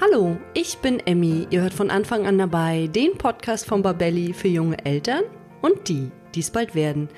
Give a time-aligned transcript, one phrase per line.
[0.00, 1.48] Hallo, ich bin Emmy.
[1.50, 5.24] Ihr hört von Anfang an dabei den Podcast von Babelli für junge Eltern
[5.60, 7.08] und die, die es bald werden.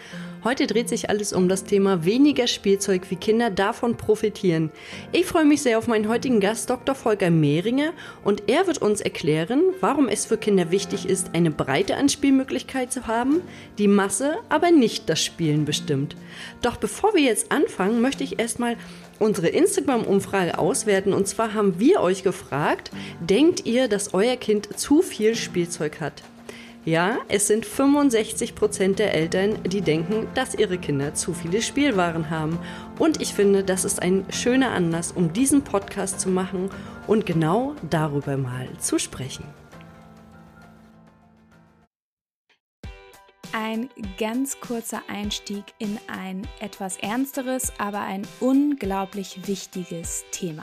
[0.43, 4.71] Heute dreht sich alles um das Thema weniger Spielzeug, wie Kinder davon profitieren.
[5.13, 6.95] Ich freue mich sehr auf meinen heutigen Gast, Dr.
[6.95, 7.93] Volker Mehringer,
[8.25, 12.91] und er wird uns erklären, warum es für Kinder wichtig ist, eine Breite an Spielmöglichkeit
[12.91, 13.43] zu haben,
[13.77, 16.17] die Masse aber nicht das Spielen bestimmt.
[16.63, 18.79] Doch bevor wir jetzt anfangen, möchte ich erstmal
[19.19, 21.13] unsere Instagram-Umfrage auswerten.
[21.13, 26.23] Und zwar haben wir euch gefragt, denkt ihr, dass euer Kind zu viel Spielzeug hat?
[26.87, 32.31] Ja, es sind 65 Prozent der Eltern, die denken, dass ihre Kinder zu viele Spielwaren
[32.31, 32.59] haben.
[32.99, 36.71] Und ich finde, das ist ein schöner Anlass, um diesen Podcast zu machen
[37.07, 39.45] und genau darüber mal zu sprechen.
[43.53, 50.63] Ein ganz kurzer Einstieg in ein etwas ernsteres, aber ein unglaublich wichtiges Thema.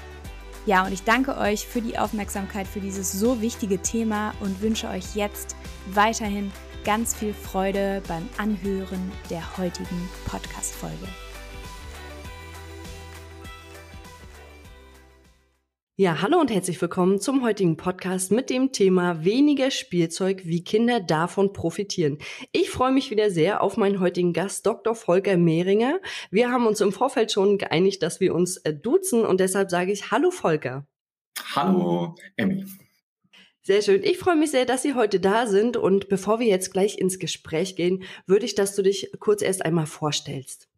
[0.65, 4.87] Ja, und ich danke euch für die Aufmerksamkeit für dieses so wichtige Thema und wünsche
[4.89, 5.55] euch jetzt
[5.87, 6.51] weiterhin
[6.83, 11.07] ganz viel Freude beim Anhören der heutigen Podcast-Folge.
[15.97, 21.01] Ja, hallo und herzlich willkommen zum heutigen Podcast mit dem Thema weniger Spielzeug, wie Kinder
[21.01, 22.17] davon profitieren.
[22.53, 24.95] Ich freue mich wieder sehr auf meinen heutigen Gast, Dr.
[24.95, 25.99] Volker Mehringer.
[26.31, 29.91] Wir haben uns im Vorfeld schon geeinigt, dass wir uns äh, duzen und deshalb sage
[29.91, 30.87] ich Hallo Volker.
[31.55, 32.65] Hallo Emmy.
[33.61, 34.01] Sehr schön.
[34.03, 37.19] Ich freue mich sehr, dass Sie heute da sind und bevor wir jetzt gleich ins
[37.19, 40.70] Gespräch gehen, würde ich, dass du dich kurz erst einmal vorstellst.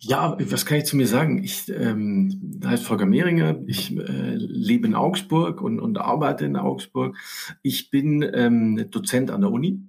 [0.00, 1.42] Ja, was kann ich zu mir sagen?
[1.42, 7.16] Ich ähm, heiße Volker Mehringer, ich äh, lebe in Augsburg und, und arbeite in Augsburg.
[7.62, 9.80] Ich bin ähm, Dozent an der Uni,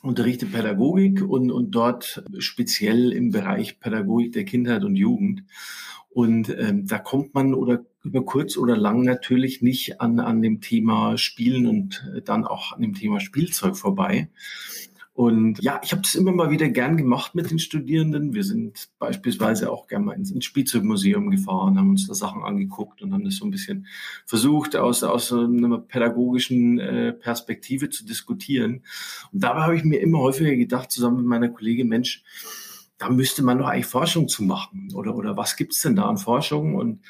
[0.00, 5.42] unterrichte Pädagogik und, und dort speziell im Bereich Pädagogik der Kindheit und Jugend.
[6.08, 10.60] Und ähm, da kommt man oder über kurz oder lang natürlich nicht an, an dem
[10.60, 14.28] Thema Spielen und dann auch an dem Thema Spielzeug vorbei.
[15.16, 18.34] Und ja, ich habe das immer mal wieder gern gemacht mit den Studierenden.
[18.34, 23.00] Wir sind beispielsweise auch gerne mal ins, ins Spielzeugmuseum gefahren, haben uns da Sachen angeguckt
[23.00, 23.86] und haben das so ein bisschen
[24.26, 28.82] versucht, aus, aus einer pädagogischen äh, Perspektive zu diskutieren.
[29.32, 32.22] Und dabei habe ich mir immer häufiger gedacht, zusammen mit meiner Kollegin, Mensch,
[32.98, 34.92] da müsste man doch eigentlich Forschung zu machen.
[34.94, 36.74] Oder, oder was gibt's denn da an Forschung?
[36.74, 37.00] Und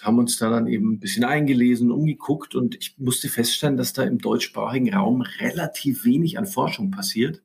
[0.00, 4.02] haben uns da dann eben ein bisschen eingelesen, umgeguckt und ich musste feststellen, dass da
[4.02, 7.42] im deutschsprachigen Raum relativ wenig an Forschung passiert.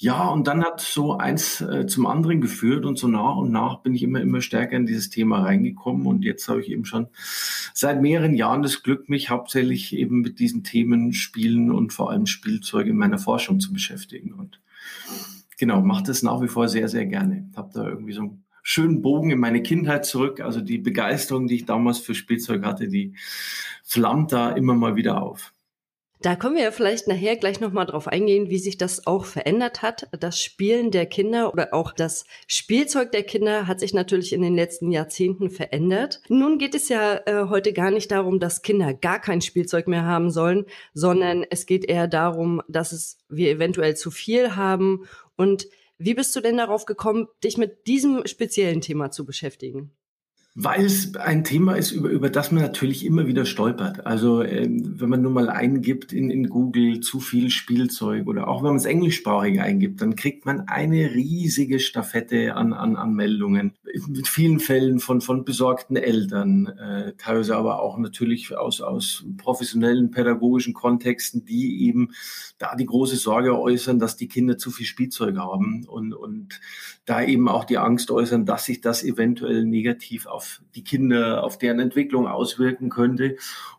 [0.00, 3.80] Ja, und dann hat so eins äh, zum anderen geführt und so nach und nach
[3.80, 7.08] bin ich immer, immer stärker in dieses Thema reingekommen und jetzt habe ich eben schon
[7.74, 12.26] seit mehreren Jahren das Glück, mich hauptsächlich eben mit diesen Themen Spielen und vor allem
[12.26, 14.60] Spielzeug in meiner Forschung zu beschäftigen und
[15.58, 17.50] genau, mache das nach wie vor sehr, sehr gerne.
[17.56, 21.56] Habe da irgendwie so einen schönen Bogen in meine Kindheit zurück, also die Begeisterung, die
[21.56, 23.14] ich damals für Spielzeug hatte, die
[23.82, 25.52] flammt da immer mal wieder auf.
[26.20, 29.82] Da können wir ja vielleicht nachher gleich nochmal drauf eingehen, wie sich das auch verändert
[29.82, 30.08] hat.
[30.18, 34.56] Das Spielen der Kinder oder auch das Spielzeug der Kinder hat sich natürlich in den
[34.56, 36.20] letzten Jahrzehnten verändert.
[36.28, 40.04] Nun geht es ja äh, heute gar nicht darum, dass Kinder gar kein Spielzeug mehr
[40.04, 45.04] haben sollen, sondern es geht eher darum, dass es wir eventuell zu viel haben.
[45.36, 45.68] Und
[45.98, 49.92] wie bist du denn darauf gekommen, dich mit diesem speziellen Thema zu beschäftigen?
[50.54, 54.06] Weil es ein Thema ist, über, über das man natürlich immer wieder stolpert.
[54.06, 58.62] Also ähm, wenn man nur mal eingibt in, in Google zu viel Spielzeug oder auch
[58.62, 63.74] wenn man es englischsprachig eingibt, dann kriegt man eine riesige Staffette an, an, an Meldungen.
[64.08, 70.10] Mit vielen Fällen von, von besorgten Eltern, äh, teilweise aber auch natürlich aus, aus professionellen
[70.10, 72.10] pädagogischen Kontexten, die eben
[72.58, 76.60] da die große Sorge äußern, dass die Kinder zu viel Spielzeug haben und, und
[77.04, 80.37] da eben auch die Angst äußern, dass sich das eventuell negativ auf
[80.74, 83.36] die Kinder, auf deren Entwicklung auswirken könnte.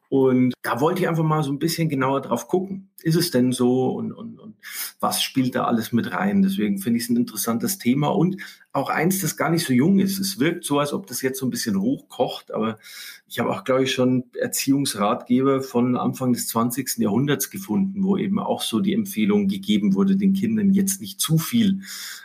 [0.10, 2.90] Und da wollte ich einfach mal so ein bisschen genauer drauf gucken.
[3.04, 4.56] Ist es denn so und, und, und
[5.00, 6.42] was spielt da alles mit rein?
[6.42, 8.38] Deswegen finde ich es ein interessantes Thema und
[8.72, 10.18] auch eins, das gar nicht so jung ist.
[10.18, 12.80] Es wirkt so, als ob das jetzt so ein bisschen hochkocht, aber
[13.28, 16.98] ich habe auch, glaube ich, schon Erziehungsratgeber von Anfang des 20.
[16.98, 21.38] Jahrhunderts gefunden, wo eben auch so die Empfehlung gegeben wurde, den Kindern jetzt nicht zu
[21.38, 21.82] viel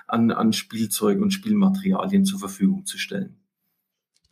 [0.06, 3.36] an, an Spielzeug und Spielmaterialien zur Verfügung zu stellen.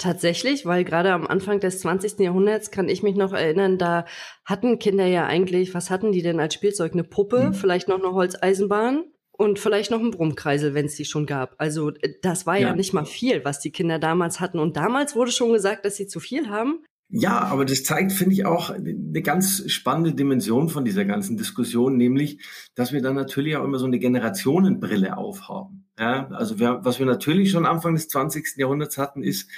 [0.03, 2.19] Tatsächlich, weil gerade am Anfang des 20.
[2.19, 4.05] Jahrhunderts kann ich mich noch erinnern, da
[4.45, 6.93] hatten Kinder ja eigentlich, was hatten die denn als Spielzeug?
[6.93, 7.55] Eine Puppe, mhm.
[7.55, 11.55] vielleicht noch eine Holzeisenbahn und vielleicht noch ein Brummkreisel, wenn es die schon gab.
[11.59, 12.71] Also äh, das war ja.
[12.71, 14.59] ja nicht mal viel, was die Kinder damals hatten.
[14.59, 16.85] Und damals wurde schon gesagt, dass sie zu viel haben.
[17.15, 21.99] Ja, aber das zeigt, finde ich, auch eine ganz spannende Dimension von dieser ganzen Diskussion,
[21.99, 22.39] nämlich,
[22.75, 25.85] dass wir dann natürlich auch immer so eine Generationenbrille aufhaben.
[25.99, 28.57] Ja, also wir, was wir natürlich schon Anfang des 20.
[28.57, 29.51] Jahrhunderts hatten, ist,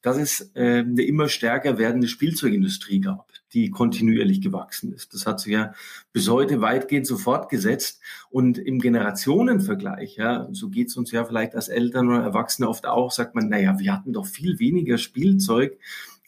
[0.00, 5.12] dass es äh, eine immer stärker werdende Spielzeugindustrie gab, die kontinuierlich gewachsen ist.
[5.12, 5.74] Das hat sich ja
[6.14, 8.00] bis heute weitgehend so fortgesetzt.
[8.30, 13.10] Und im Generationenvergleich, ja, so geht's uns ja vielleicht als Eltern oder Erwachsene oft auch,
[13.10, 15.78] sagt man, naja, wir hatten doch viel weniger Spielzeug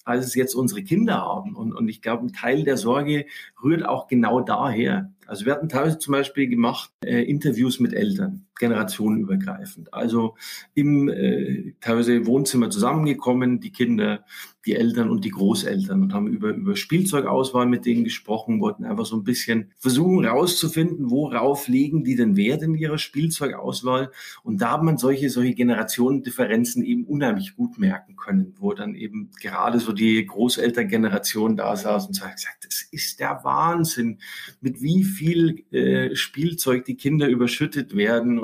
[0.05, 1.57] als es jetzt unsere Kinder haben.
[1.57, 3.27] Und, und ich glaube, ein Teil der Sorge
[3.63, 5.13] rührt auch genau daher.
[5.27, 9.93] Also wir hatten teilweise zum Beispiel gemacht äh, Interviews mit Eltern, generationenübergreifend.
[9.93, 10.37] Also
[10.75, 14.25] im äh, teilweise Wohnzimmer zusammengekommen, die Kinder,
[14.67, 19.05] die Eltern und die Großeltern und haben über, über Spielzeugauswahl mit denen gesprochen, wollten einfach
[19.05, 24.11] so ein bisschen versuchen herauszufinden, worauf legen die denn Wert in ihrer Spielzeugauswahl.
[24.43, 29.31] Und da hat man solche, solche Generationendifferenzen eben unheimlich gut merken können, wo dann eben
[29.41, 34.19] gerade so die Großelterngeneration da saß und sagt, das ist der Wahnsinn,
[34.61, 38.39] mit wie viel äh, Spielzeug die Kinder überschüttet werden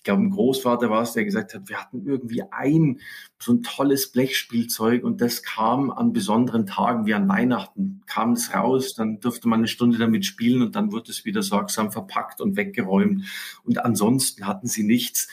[0.00, 3.00] ich glaube, ein Großvater war es, der gesagt hat, wir hatten irgendwie ein
[3.38, 8.54] so ein tolles Blechspielzeug und das kam an besonderen Tagen wie an Weihnachten, kam es
[8.54, 12.40] raus, dann durfte man eine Stunde damit spielen und dann wurde es wieder sorgsam verpackt
[12.40, 13.26] und weggeräumt.
[13.62, 15.28] Und ansonsten hatten sie nichts.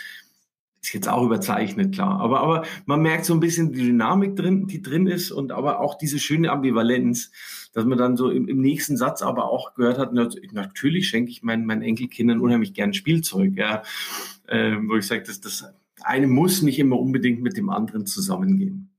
[0.87, 2.21] Ist jetzt auch überzeichnet, klar.
[2.21, 5.81] Aber, aber man merkt so ein bisschen die Dynamik drin, die drin ist und aber
[5.81, 7.29] auch diese schöne Ambivalenz,
[7.73, 11.43] dass man dann so im, im nächsten Satz aber auch gehört hat, natürlich schenke ich
[11.43, 13.83] meinen, meinen Enkelkindern unheimlich gern Spielzeug, ja.
[14.47, 15.65] Äh, wo ich sage, dass das
[16.03, 18.89] eine muss nicht immer unbedingt mit dem anderen zusammengehen.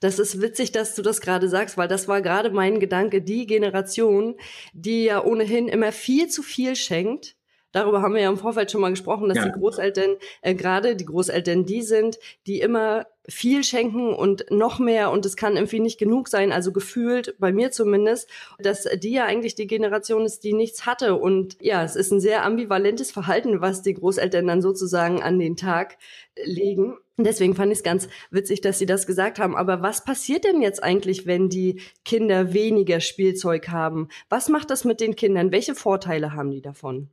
[0.00, 3.46] Das ist witzig, dass du das gerade sagst, weil das war gerade mein Gedanke, die
[3.46, 4.34] Generation,
[4.72, 7.36] die ja ohnehin immer viel zu viel schenkt,
[7.72, 9.46] Darüber haben wir ja im Vorfeld schon mal gesprochen, dass ja.
[9.46, 15.10] die Großeltern, äh, gerade die Großeltern die sind, die immer viel schenken und noch mehr
[15.10, 19.24] und es kann irgendwie nicht genug sein, also gefühlt, bei mir zumindest, dass die ja
[19.24, 23.60] eigentlich die Generation ist, die nichts hatte und ja, es ist ein sehr ambivalentes Verhalten,
[23.60, 25.98] was die Großeltern dann sozusagen an den Tag
[26.44, 26.96] legen.
[27.16, 29.54] Deswegen fand ich es ganz witzig, dass Sie das gesagt haben.
[29.54, 34.08] Aber was passiert denn jetzt eigentlich, wenn die Kinder weniger Spielzeug haben?
[34.30, 35.52] Was macht das mit den Kindern?
[35.52, 37.10] Welche Vorteile haben die davon?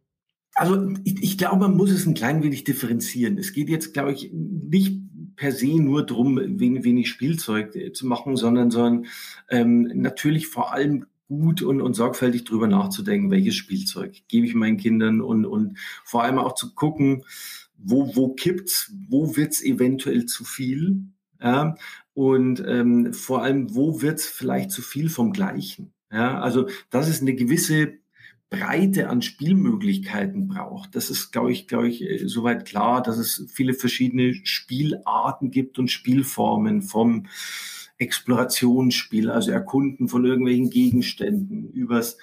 [0.59, 3.37] Also ich, ich glaube, man muss es ein klein wenig differenzieren.
[3.37, 4.99] Es geht jetzt, glaube ich, nicht
[5.37, 9.05] per se nur darum, wenig, wenig Spielzeug äh, zu machen, sondern, sondern
[9.49, 14.75] ähm, natürlich vor allem gut und, und sorgfältig drüber nachzudenken, welches Spielzeug gebe ich meinen
[14.75, 17.23] Kindern und, und vor allem auch zu gucken,
[17.77, 21.05] wo, wo kippt's, wo wird's eventuell zu viel,
[21.41, 21.75] ja,
[22.13, 25.93] und ähm, vor allem, wo wird's vielleicht zu viel vom Gleichen.
[26.11, 27.93] Ja, also das ist eine gewisse
[28.49, 30.95] Breite an Spielmöglichkeiten braucht.
[30.95, 35.77] Das ist, glaube ich, glaube ich, äh, soweit klar, dass es viele verschiedene Spielarten gibt
[35.77, 37.27] und Spielformen vom
[37.97, 42.17] Explorationsspiel, also Erkunden von irgendwelchen Gegenständen, übers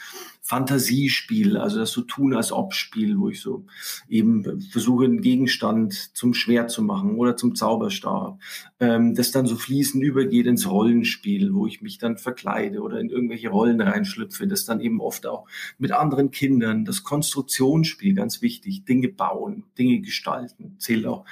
[0.46, 3.64] Fantasiespiel, also das so tun als ob Spiel, wo ich so
[4.08, 8.38] eben versuche, einen Gegenstand zum Schwert zu machen oder zum Zauberstab,
[8.78, 13.10] ähm, das dann so fließend übergeht ins Rollenspiel, wo ich mich dann verkleide oder in
[13.10, 15.48] irgendwelche Rollen reinschlüpfe, das dann eben oft auch
[15.78, 21.24] mit anderen Kindern, das Konstruktionsspiel, ganz wichtig, Dinge bauen, Dinge gestalten, zählt auch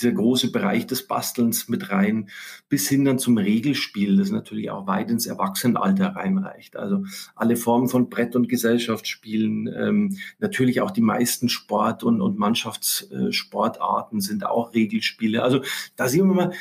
[0.00, 2.28] dieser große Bereich des Bastelns mit rein,
[2.68, 6.76] bis hin dann zum Regelspiel, das natürlich auch weit ins Erwachsenenalter reinreicht.
[6.76, 7.04] Also
[7.34, 14.20] alle Formen von Brett- und Gesellschaftsspielen, ähm, natürlich auch die meisten Sport- und, und Mannschaftssportarten
[14.20, 15.42] sind auch Regelspiele.
[15.42, 15.62] Also
[15.96, 16.52] da sehen wir mal,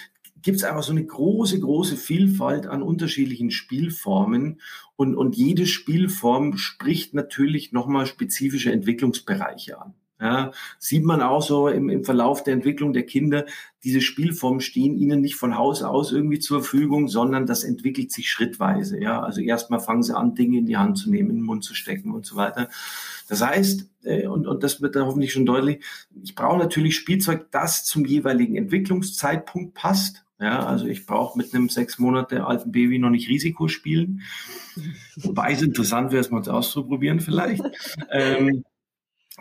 [0.42, 4.62] gibt es einfach so eine große, große Vielfalt an unterschiedlichen Spielformen
[4.96, 9.94] und, und jede Spielform spricht natürlich nochmal spezifische Entwicklungsbereiche an.
[10.22, 13.46] Ja, sieht man auch so im, im Verlauf der Entwicklung der Kinder,
[13.86, 18.30] diese Spielformen stehen ihnen nicht von Haus aus irgendwie zur Verfügung, sondern das entwickelt sich
[18.30, 19.00] schrittweise.
[19.00, 21.64] Ja, also erstmal fangen sie an, Dinge in die Hand zu nehmen, in den Mund
[21.64, 22.68] zu stecken und so weiter.
[23.30, 25.82] Das heißt, äh, und, und das wird da hoffentlich schon deutlich,
[26.22, 30.26] ich brauche natürlich Spielzeug, das zum jeweiligen Entwicklungszeitpunkt passt.
[30.42, 34.22] Ja, also ich brauche mit einem sechs Monate alten Baby noch nicht Risiko spielen.
[35.18, 37.62] Wobei es interessant wäre, es mal auszuprobieren vielleicht.
[38.12, 38.64] ähm,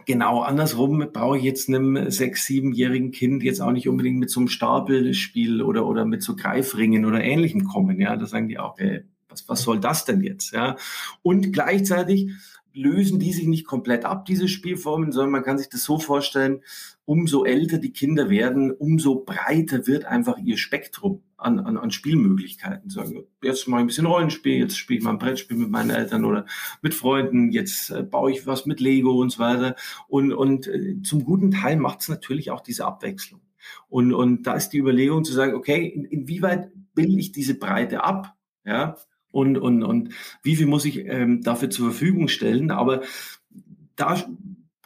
[0.06, 4.40] Genau, andersrum brauche ich jetzt einem sechs-, siebenjährigen Kind jetzt auch nicht unbedingt mit so
[4.40, 8.00] einem Stapelspiel oder, oder mit so Greifringen oder ähnlichem kommen.
[8.00, 10.52] Ja, da sagen die auch, ey, was, was soll das denn jetzt?
[10.52, 10.76] Ja,
[11.22, 12.30] und gleichzeitig
[12.78, 16.62] lösen die sich nicht komplett ab, diese Spielformen, sondern man kann sich das so vorstellen,
[17.04, 22.90] umso älter die Kinder werden, umso breiter wird einfach ihr Spektrum an, an, an Spielmöglichkeiten.
[22.90, 26.24] Sagen, jetzt mal ein bisschen Rollenspiel, jetzt spiele ich mal ein Brettspiel mit meinen Eltern
[26.24, 26.46] oder
[26.80, 29.74] mit Freunden, jetzt äh, baue ich was mit Lego und so weiter.
[30.06, 33.40] Und, und äh, zum guten Teil macht es natürlich auch diese Abwechslung.
[33.88, 38.04] Und, und da ist die Überlegung zu sagen, okay, in, inwieweit bilde ich diese Breite
[38.04, 38.34] ab?
[38.64, 38.96] Ja,
[39.38, 40.10] und, und, und
[40.42, 42.70] wie viel muss ich ähm, dafür zur Verfügung stellen?
[42.70, 43.02] Aber
[43.96, 44.16] da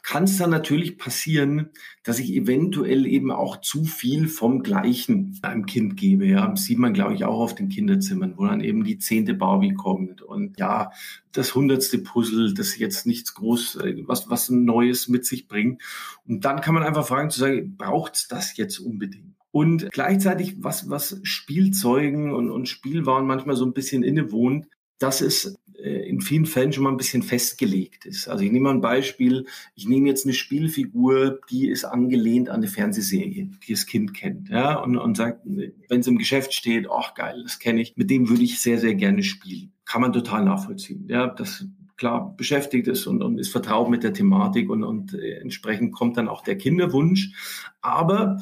[0.02, 1.70] kann es dann natürlich passieren,
[2.02, 6.26] dass ich eventuell eben auch zu viel vom Gleichen einem Kind gebe.
[6.26, 9.34] Ja, das sieht man, glaube ich, auch auf den Kinderzimmern, wo dann eben die zehnte
[9.34, 10.90] Barbie kommt und ja,
[11.30, 15.80] das hundertste Puzzle, das jetzt nichts groß, äh, was, was Neues mit sich bringt.
[16.26, 19.36] Und dann kann man einfach fragen, zu sagen, braucht's das jetzt unbedingt?
[19.52, 24.66] Und gleichzeitig, was, was Spielzeugen und, und Spielwaren manchmal so ein bisschen innewohnt,
[24.98, 28.28] dass es äh, in vielen Fällen schon mal ein bisschen festgelegt ist.
[28.28, 29.46] Also ich nehme mal ein Beispiel.
[29.74, 34.48] Ich nehme jetzt eine Spielfigur, die ist angelehnt an eine Fernsehserie, die das Kind kennt,
[34.48, 38.10] ja, und, und sagt, wenn es im Geschäft steht, ach geil, das kenne ich, mit
[38.10, 39.72] dem würde ich sehr, sehr gerne spielen.
[39.84, 41.06] Kann man total nachvollziehen.
[41.08, 41.66] Ja, das
[41.96, 46.16] klar beschäftigt ist und, und ist vertraut mit der Thematik und, und äh, entsprechend kommt
[46.16, 47.32] dann auch der Kinderwunsch.
[47.80, 48.38] Aber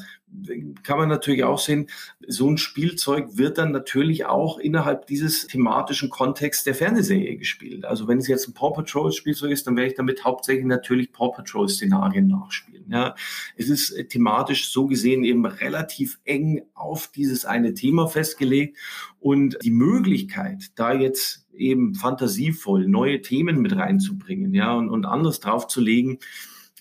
[0.82, 1.88] kann man natürlich auch sehen,
[2.26, 7.84] so ein Spielzeug wird dann natürlich auch innerhalb dieses thematischen Kontexts der Fernsehserie gespielt.
[7.84, 11.12] Also wenn es jetzt ein Paw Patrol Spielzeug ist, dann werde ich damit hauptsächlich natürlich
[11.12, 12.86] Paw Patrol Szenarien nachspielen.
[12.90, 13.14] Ja,
[13.56, 18.78] es ist thematisch so gesehen eben relativ eng auf dieses eine Thema festgelegt
[19.18, 25.40] und die Möglichkeit, da jetzt eben fantasievoll neue Themen mit reinzubringen, ja, und, und anders
[25.40, 26.18] draufzulegen,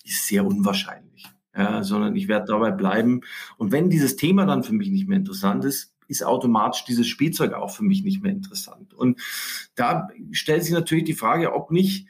[0.04, 3.22] ist sehr unwahrscheinlich ja, sondern ich werde dabei bleiben.
[3.56, 7.52] Und wenn dieses Thema dann für mich nicht mehr interessant ist, ist automatisch dieses Spielzeug
[7.52, 8.94] auch für mich nicht mehr interessant.
[8.94, 9.20] Und
[9.76, 12.08] da stellt sich natürlich die Frage, ob nicht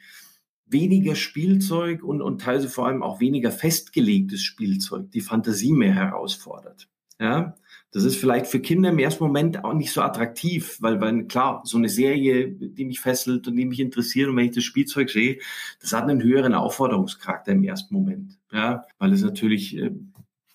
[0.65, 6.87] weniger Spielzeug und, und teilweise vor allem auch weniger festgelegtes Spielzeug die Fantasie mehr herausfordert.
[7.19, 7.55] Ja,
[7.91, 11.61] das ist vielleicht für Kinder im ersten Moment auch nicht so attraktiv, weil, weil klar,
[11.65, 15.09] so eine Serie, die mich fesselt und die mich interessiert und wenn ich das Spielzeug
[15.09, 15.39] sehe,
[15.81, 19.91] das hat einen höheren Aufforderungscharakter im ersten Moment, ja, weil es natürlich äh,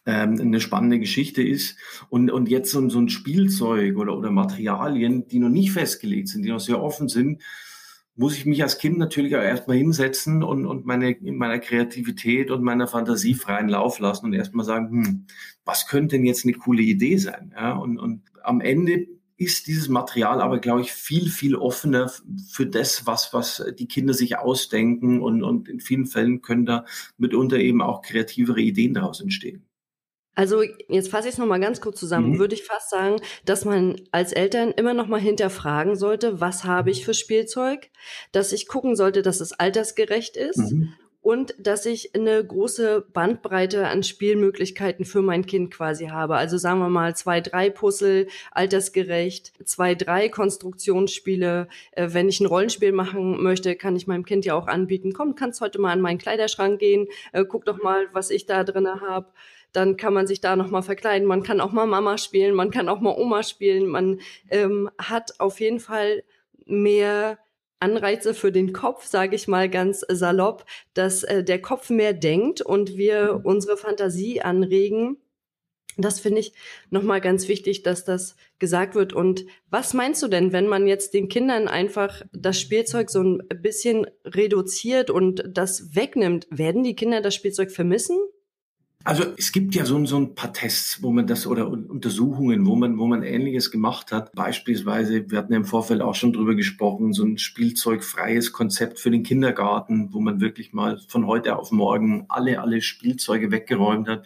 [0.06, 1.76] ähm, eine spannende Geschichte ist.
[2.08, 6.42] Und, und jetzt so, so ein Spielzeug oder, oder Materialien, die noch nicht festgelegt sind,
[6.42, 7.42] die noch sehr offen sind,
[8.16, 12.50] muss ich mich als Kind natürlich auch erstmal hinsetzen und, und meine, in meiner Kreativität
[12.50, 15.26] und meiner Fantasie freien Lauf lassen und erstmal sagen, hm,
[15.64, 17.52] was könnte denn jetzt eine coole Idee sein?
[17.54, 19.06] Ja, und, und am Ende
[19.36, 22.10] ist dieses Material aber, glaube ich, viel, viel offener
[22.48, 26.86] für das, was, was die Kinder sich ausdenken und, und in vielen Fällen können da
[27.18, 29.66] mitunter eben auch kreativere Ideen daraus entstehen.
[30.36, 32.32] Also jetzt fasse ich es nochmal ganz kurz zusammen.
[32.32, 32.38] Mhm.
[32.38, 33.16] Würde ich fast sagen,
[33.46, 37.88] dass man als Eltern immer nochmal hinterfragen sollte, was habe ich für Spielzeug,
[38.32, 40.92] dass ich gucken sollte, dass es altersgerecht ist mhm.
[41.22, 46.36] und dass ich eine große Bandbreite an Spielmöglichkeiten für mein Kind quasi habe.
[46.36, 51.68] Also sagen wir mal zwei, drei Puzzle, altersgerecht, zwei, drei Konstruktionsspiele.
[51.92, 55.34] Äh, wenn ich ein Rollenspiel machen möchte, kann ich meinem Kind ja auch anbieten, komm,
[55.34, 59.00] kannst heute mal in meinen Kleiderschrank gehen, äh, guck doch mal, was ich da drinne
[59.00, 59.28] habe
[59.76, 61.28] dann kann man sich da nochmal verkleiden.
[61.28, 63.86] Man kann auch mal Mama spielen, man kann auch mal Oma spielen.
[63.86, 66.22] Man ähm, hat auf jeden Fall
[66.64, 67.38] mehr
[67.78, 70.64] Anreize für den Kopf, sage ich mal ganz salopp,
[70.94, 75.18] dass äh, der Kopf mehr denkt und wir unsere Fantasie anregen.
[75.98, 76.52] Das finde ich
[76.90, 79.12] nochmal ganz wichtig, dass das gesagt wird.
[79.12, 83.42] Und was meinst du denn, wenn man jetzt den Kindern einfach das Spielzeug so ein
[83.62, 86.46] bisschen reduziert und das wegnimmt?
[86.50, 88.18] Werden die Kinder das Spielzeug vermissen?
[89.06, 92.74] Also es gibt ja so, so ein paar Tests, wo man das oder Untersuchungen, wo
[92.74, 94.32] man, wo man Ähnliches gemacht hat.
[94.32, 99.12] Beispielsweise, wir hatten ja im Vorfeld auch schon drüber gesprochen, so ein spielzeugfreies Konzept für
[99.12, 104.24] den Kindergarten, wo man wirklich mal von heute auf morgen alle, alle Spielzeuge weggeräumt hat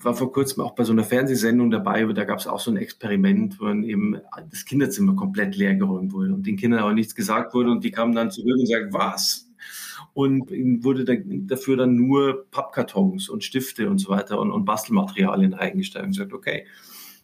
[0.00, 2.76] war vor kurzem auch bei so einer Fernsehsendung dabei, da gab es auch so ein
[2.76, 7.16] Experiment, wo dann eben das Kinderzimmer komplett leer geräumt wurde und den Kindern auch nichts
[7.16, 9.47] gesagt wurde und die kamen dann zurück und sagten, was?
[10.18, 10.50] Und
[10.82, 16.06] wurde da, dafür dann nur Pappkartons und Stifte und so weiter und, und Bastelmaterialien eingestellt.
[16.06, 16.66] Und gesagt, okay,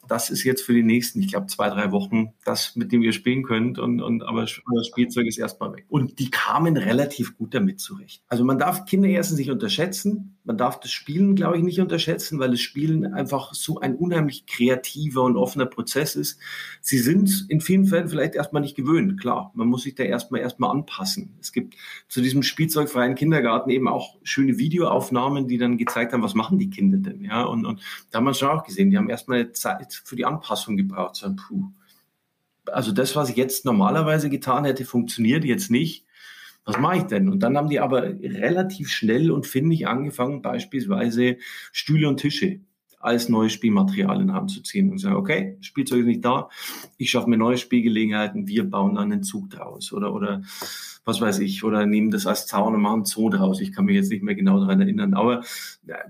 [0.08, 3.12] das ist jetzt für die nächsten, ich glaube, zwei, drei Wochen das, mit dem ihr
[3.12, 3.78] spielen könnt.
[3.78, 5.86] Und, und aber das Spielzeug ist erstmal weg.
[5.88, 8.22] Und die kamen relativ gut damit zurecht.
[8.28, 10.38] Also man darf Kinder erstens nicht unterschätzen.
[10.44, 14.46] Man darf das Spielen, glaube ich, nicht unterschätzen, weil das Spielen einfach so ein unheimlich
[14.46, 16.38] kreativer und offener Prozess ist.
[16.80, 19.18] Sie sind in vielen Fällen vielleicht erstmal nicht gewöhnt.
[19.18, 21.36] Klar, man muss sich da erstmal erstmal anpassen.
[21.40, 21.76] Es gibt
[22.08, 26.70] zu diesem spielzeugfreien Kindergarten eben auch schöne Videoaufnahmen, die dann gezeigt haben, was machen die
[26.70, 27.22] Kinder denn?
[27.22, 27.80] Ja, und, und
[28.10, 31.16] da haben wir schon auch gesehen, die haben erstmal Zeit für die Anpassung gebraucht.
[31.16, 31.70] So, puh.
[32.66, 36.06] Also das, was ich jetzt normalerweise getan hätte, funktioniert jetzt nicht.
[36.64, 37.28] Was mache ich denn?
[37.28, 41.36] Und dann haben die aber relativ schnell und findig angefangen, beispielsweise
[41.72, 42.60] Stühle und Tische
[43.04, 46.48] als neues Spielmaterial in Hand zu ziehen und sagen, okay, Spielzeug ist nicht da,
[46.96, 50.42] ich schaffe mir neue Spielgelegenheiten, wir bauen dann einen Zug draus oder, oder
[51.04, 53.60] was weiß ich, oder nehmen das als Zaun und machen einen Zoo draus.
[53.60, 55.44] Ich kann mich jetzt nicht mehr genau daran erinnern, aber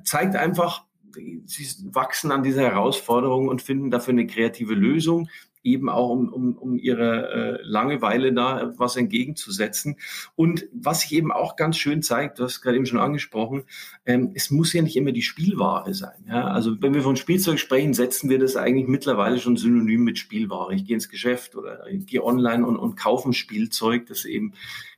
[0.04, 0.84] zeigt einfach,
[1.14, 5.28] sie wachsen an dieser Herausforderung und finden dafür eine kreative Lösung,
[5.64, 9.97] eben auch um, um, um ihre äh, Langeweile da was entgegenzusetzen.
[10.37, 13.64] Und was sich eben auch ganz schön zeigt, du hast gerade eben schon angesprochen,
[14.04, 16.25] ähm, es muss ja nicht immer die Spielware sein.
[16.28, 16.49] Ja?
[16.49, 20.75] Also wenn wir von Spielzeug sprechen, setzen wir das eigentlich mittlerweile schon synonym mit Spielware.
[20.75, 24.52] Ich gehe ins Geschäft oder ich gehe online und, und kaufe ein Spielzeug, das eben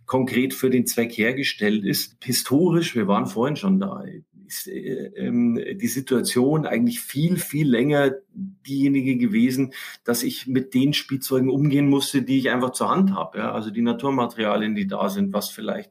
[0.05, 2.17] konkret für den Zweck hergestellt ist.
[2.23, 4.05] Historisch, wir waren vorhin schon da,
[4.47, 9.73] ist äh, ähm, die Situation eigentlich viel, viel länger diejenige gewesen,
[10.05, 13.39] dass ich mit den Spielzeugen umgehen musste, die ich einfach zur Hand habe.
[13.39, 13.53] Ja?
[13.53, 15.91] Also die Naturmaterialien, die da sind, was vielleicht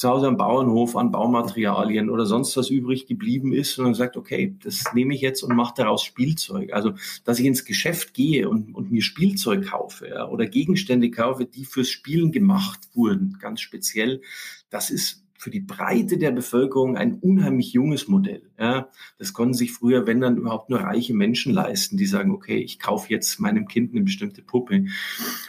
[0.00, 4.16] zu Hause am Bauernhof an Baumaterialien oder sonst was übrig geblieben ist und dann sagt,
[4.16, 6.72] okay, das nehme ich jetzt und mache daraus Spielzeug.
[6.72, 11.44] Also, dass ich ins Geschäft gehe und, und mir Spielzeug kaufe ja, oder Gegenstände kaufe,
[11.44, 14.22] die fürs Spielen gemacht wurden, ganz speziell,
[14.70, 18.42] das ist für die Breite der Bevölkerung ein unheimlich junges Modell.
[18.58, 22.58] Ja, das konnten sich früher, wenn dann überhaupt nur reiche Menschen leisten, die sagen, okay,
[22.58, 24.84] ich kaufe jetzt meinem Kind eine bestimmte Puppe.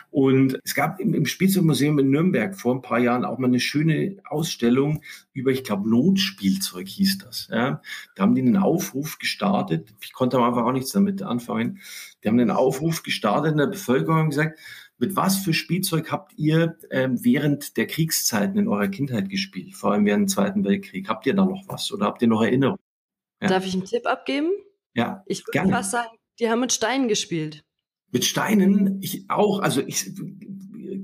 [0.10, 3.60] Und es gab im, im Spielzeugmuseum in Nürnberg vor ein paar Jahren auch mal eine
[3.60, 5.02] schöne Ausstellung
[5.34, 7.50] über, ich glaube, Notspielzeug hieß das.
[7.52, 7.82] Ja,
[8.16, 9.94] da haben die einen Aufruf gestartet.
[10.00, 11.80] Ich konnte am Anfang auch nichts damit anfangen.
[12.24, 14.58] Die haben einen Aufruf gestartet in der Bevölkerung und gesagt,
[15.02, 19.92] mit was für Spielzeug habt ihr ähm, während der Kriegszeiten in eurer Kindheit gespielt, vor
[19.92, 21.10] allem während dem Zweiten Weltkrieg?
[21.10, 22.80] Habt ihr da noch was oder habt ihr noch Erinnerungen?
[23.42, 23.48] Ja.
[23.48, 24.52] Darf ich einen Tipp abgeben?
[24.94, 25.24] Ja.
[25.26, 27.64] Ich würde fast sagen, die haben mit Steinen gespielt.
[28.12, 30.12] Mit Steinen, ich auch, also ich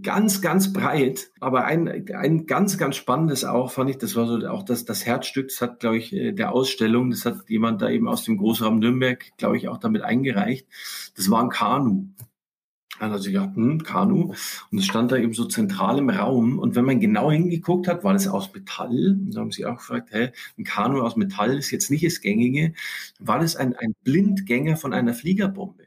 [0.03, 4.47] ganz, ganz breit, aber ein, ein ganz, ganz spannendes auch, fand ich, das war so
[4.47, 7.89] auch das, das Herzstück, das hat, glaube ich, äh, der Ausstellung, das hat jemand da
[7.89, 10.67] eben aus dem Großraum Nürnberg, glaube ich, auch damit eingereicht.
[11.15, 12.09] Das war ein Kanu.
[12.99, 14.33] Hat sie gedacht, hm, Kanu.
[14.71, 16.59] Und es stand da eben so zentral im Raum.
[16.59, 19.17] Und wenn man genau hingeguckt hat, war das aus Metall.
[19.19, 22.21] Und da haben sie auch gefragt, hä, ein Kanu aus Metall ist jetzt nicht das
[22.21, 22.73] Gängige.
[23.19, 25.83] War das ein, ein Blindgänger von einer Fliegerbombe?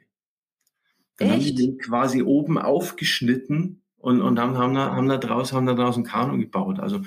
[1.17, 1.37] Dann Echt?
[1.37, 5.67] haben die den quasi oben aufgeschnitten und, und haben, haben, da, haben da draußen, haben
[5.67, 6.81] da draußen Kanu gebaut.
[6.81, 7.01] Also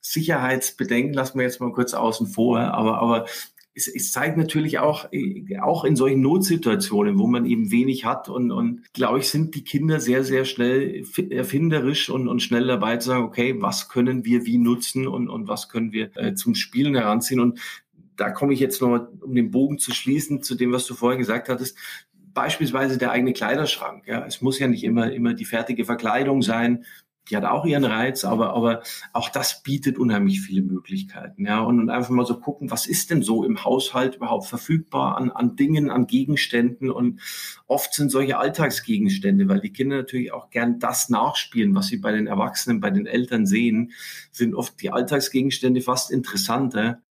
[0.00, 3.26] Sicherheitsbedenken lassen wir jetzt mal kurz außen vor, aber, aber
[3.78, 8.28] es, es zeigt natürlich auch, äh, auch in solchen Notsituationen, wo man eben wenig hat
[8.28, 12.96] und, und glaube ich, sind die Kinder sehr, sehr schnell erfinderisch und, und schnell dabei
[12.96, 16.54] zu sagen, okay, was können wir wie nutzen und, und was können wir äh, zum
[16.54, 17.60] Spielen heranziehen und
[18.16, 21.18] da komme ich jetzt noch, um den Bogen zu schließen, zu dem, was du vorher
[21.18, 21.78] gesagt hattest,
[22.34, 24.08] beispielsweise der eigene Kleiderschrank.
[24.08, 26.84] Ja, es muss ja nicht immer immer die fertige Verkleidung sein
[27.30, 31.46] die hat auch ihren Reiz, aber, aber auch das bietet unheimlich viele Möglichkeiten.
[31.46, 35.16] Ja, und, und einfach mal so gucken, was ist denn so im Haushalt überhaupt verfügbar
[35.16, 37.20] an, an Dingen, an Gegenständen und
[37.66, 42.12] oft sind solche Alltagsgegenstände, weil die Kinder natürlich auch gern das nachspielen, was sie bei
[42.12, 43.92] den Erwachsenen, bei den Eltern sehen,
[44.30, 47.02] sind oft die Alltagsgegenstände fast interessanter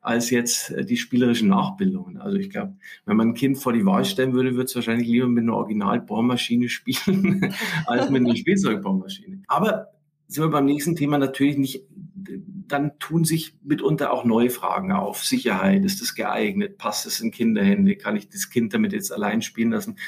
[0.00, 2.18] als jetzt äh, die spielerischen Nachbildungen.
[2.18, 5.08] Also ich glaube, wenn man ein Kind vor die Wahl stellen würde, würde es wahrscheinlich
[5.08, 7.54] lieber mit einer Originalbohrmaschine spielen,
[7.86, 9.42] als mit einer Spielzeugbohrmaschine.
[9.46, 9.88] Aber
[10.26, 11.84] sind wir beim nächsten Thema natürlich nicht,
[12.14, 15.24] dann tun sich mitunter auch neue Fragen auf.
[15.24, 16.78] Sicherheit, ist das geeignet?
[16.78, 17.96] Passt es in Kinderhände?
[17.96, 19.98] Kann ich das Kind damit jetzt allein spielen lassen?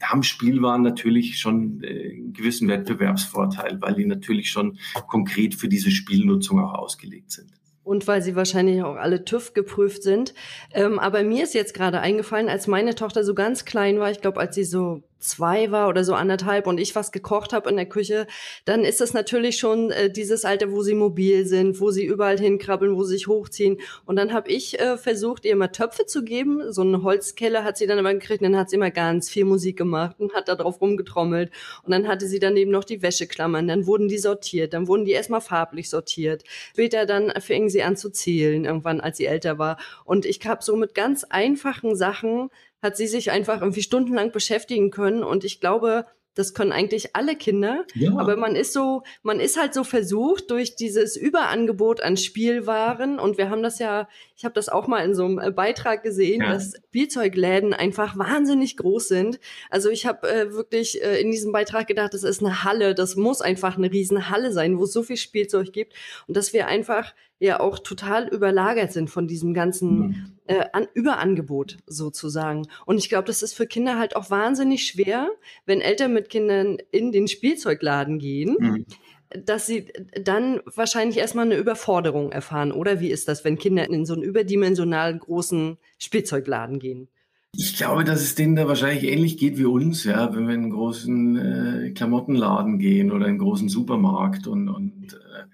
[0.00, 5.68] Da haben Spielwaren natürlich schon äh, einen gewissen Wettbewerbsvorteil, weil die natürlich schon konkret für
[5.68, 7.57] diese Spielnutzung auch ausgelegt sind
[7.88, 10.34] und weil sie wahrscheinlich auch alle TÜV geprüft sind.
[10.74, 14.20] Ähm, aber mir ist jetzt gerade eingefallen, als meine Tochter so ganz klein war, ich
[14.20, 17.76] glaube, als sie so zwei war oder so anderthalb und ich was gekocht habe in
[17.76, 18.26] der Küche,
[18.64, 22.38] dann ist das natürlich schon äh, dieses Alter, wo sie mobil sind, wo sie überall
[22.38, 23.78] hinkrabbeln, wo sie sich hochziehen.
[24.06, 26.72] Und dann habe ich äh, versucht, ihr mal Töpfe zu geben.
[26.72, 29.44] So eine Holzkelle hat sie dann immer gekriegt und dann hat sie immer ganz viel
[29.44, 31.50] Musik gemacht und hat da drauf rumgetrommelt.
[31.82, 33.66] Und dann hatte sie daneben noch die Wäscheklammern.
[33.68, 34.74] Dann wurden die sortiert.
[34.74, 36.44] Dann wurden die erstmal farblich sortiert.
[36.72, 39.78] Später dann fingen sie an zu zählen, irgendwann, als sie älter war.
[40.04, 42.50] Und ich habe so mit ganz einfachen Sachen
[42.82, 45.22] hat sie sich einfach irgendwie stundenlang beschäftigen können.
[45.22, 46.06] Und ich glaube,
[46.38, 47.84] das können eigentlich alle Kinder.
[47.94, 48.16] Ja.
[48.16, 53.18] Aber man ist so, man ist halt so versucht durch dieses Überangebot an Spielwaren.
[53.18, 56.04] Und wir haben das ja, ich habe das auch mal in so einem äh, Beitrag
[56.04, 56.52] gesehen, ja.
[56.52, 59.40] dass Spielzeugläden einfach wahnsinnig groß sind.
[59.68, 63.16] Also ich habe äh, wirklich äh, in diesem Beitrag gedacht, das ist eine Halle, das
[63.16, 65.94] muss einfach eine riesen Halle sein, wo es so viel Spielzeug gibt.
[66.28, 70.32] Und dass wir einfach ja auch total überlagert sind von diesem ganzen mhm.
[70.46, 72.66] äh, An Überangebot sozusagen.
[72.84, 75.28] Und ich glaube, das ist für Kinder halt auch wahnsinnig schwer,
[75.66, 78.56] wenn Eltern mit Kindern in den Spielzeugladen gehen.
[78.58, 78.86] Mhm
[79.30, 84.06] dass sie dann wahrscheinlich erstmal eine Überforderung erfahren, oder wie ist das, wenn Kinder in
[84.06, 87.08] so einen überdimensionalen großen Spielzeugladen gehen?
[87.56, 90.62] Ich glaube, dass es denen da wahrscheinlich ähnlich geht wie uns, ja, wenn wir in
[90.62, 95.44] einen großen äh, Klamottenladen gehen oder in einen großen Supermarkt und, und äh,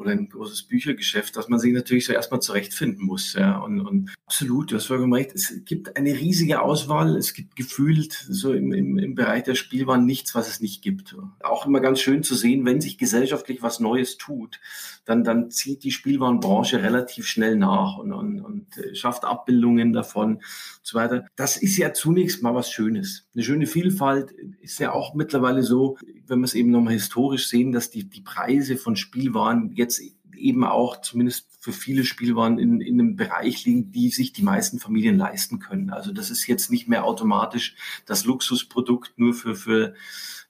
[0.00, 3.34] oder ein großes Büchergeschäft, dass man sich natürlich so erstmal zurechtfinden muss.
[3.34, 3.58] Ja.
[3.58, 8.12] Und, und absolut, du hast vollkommen recht, es gibt eine riesige Auswahl, es gibt gefühlt
[8.12, 11.16] so im, im, im Bereich der Spielwaren nichts, was es nicht gibt.
[11.40, 14.58] Auch immer ganz schön zu sehen, wenn sich gesellschaftlich was Neues tut,
[15.04, 18.29] dann, dann zieht die Spielwarenbranche relativ schnell nach und, und,
[18.76, 20.42] äh, schafft Abbildungen davon und
[20.82, 21.26] so weiter.
[21.36, 23.28] Das ist ja zunächst mal was Schönes.
[23.34, 27.72] Eine schöne Vielfalt ist ja auch mittlerweile so, wenn wir es eben nochmal historisch sehen,
[27.72, 30.00] dass die, die Preise von Spielwaren jetzt
[30.40, 34.78] eben auch zumindest für viele Spielwaren in, in einem Bereich liegen, die sich die meisten
[34.78, 35.90] Familien leisten können.
[35.90, 39.94] Also das ist jetzt nicht mehr automatisch das Luxusprodukt nur für, für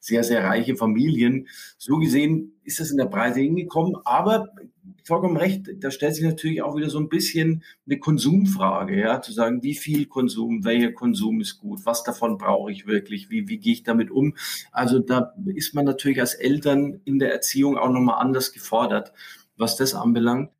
[0.00, 1.46] sehr, sehr reiche Familien.
[1.78, 4.48] So gesehen ist das in der Breite hingekommen, aber
[5.04, 9.32] vollkommen recht, da stellt sich natürlich auch wieder so ein bisschen eine Konsumfrage, ja, zu
[9.32, 13.58] sagen, wie viel Konsum, welcher Konsum ist gut, was davon brauche ich wirklich, wie, wie
[13.58, 14.34] gehe ich damit um?
[14.72, 19.12] Also da ist man natürlich als Eltern in der Erziehung auch nochmal anders gefordert,
[19.56, 20.50] was das anbelangt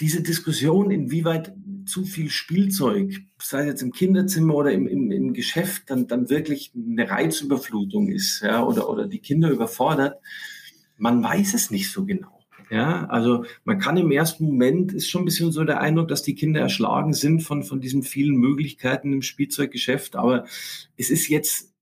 [0.00, 1.54] diese Diskussion, inwieweit
[1.86, 6.28] zu viel Spielzeug, sei es jetzt im Kinderzimmer oder im, im, im Geschäft, dann, dann
[6.28, 10.20] wirklich eine Reizüberflutung ist, ja, oder, oder die Kinder überfordert,
[10.98, 12.36] man weiß es nicht so genau.
[12.68, 16.24] Ja, also man kann im ersten Moment ist schon ein bisschen so der Eindruck, dass
[16.24, 20.16] die Kinder erschlagen sind von, von diesen vielen Möglichkeiten im Spielzeuggeschäft.
[20.16, 20.46] Aber
[20.96, 21.72] es ist jetzt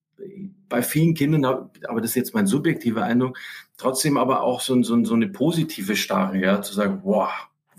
[0.69, 3.39] bei vielen Kindern, aber das ist jetzt mein subjektiver Eindruck,
[3.79, 7.31] trotzdem aber auch so, so, so eine positive Starre, ja, zu sagen, wow,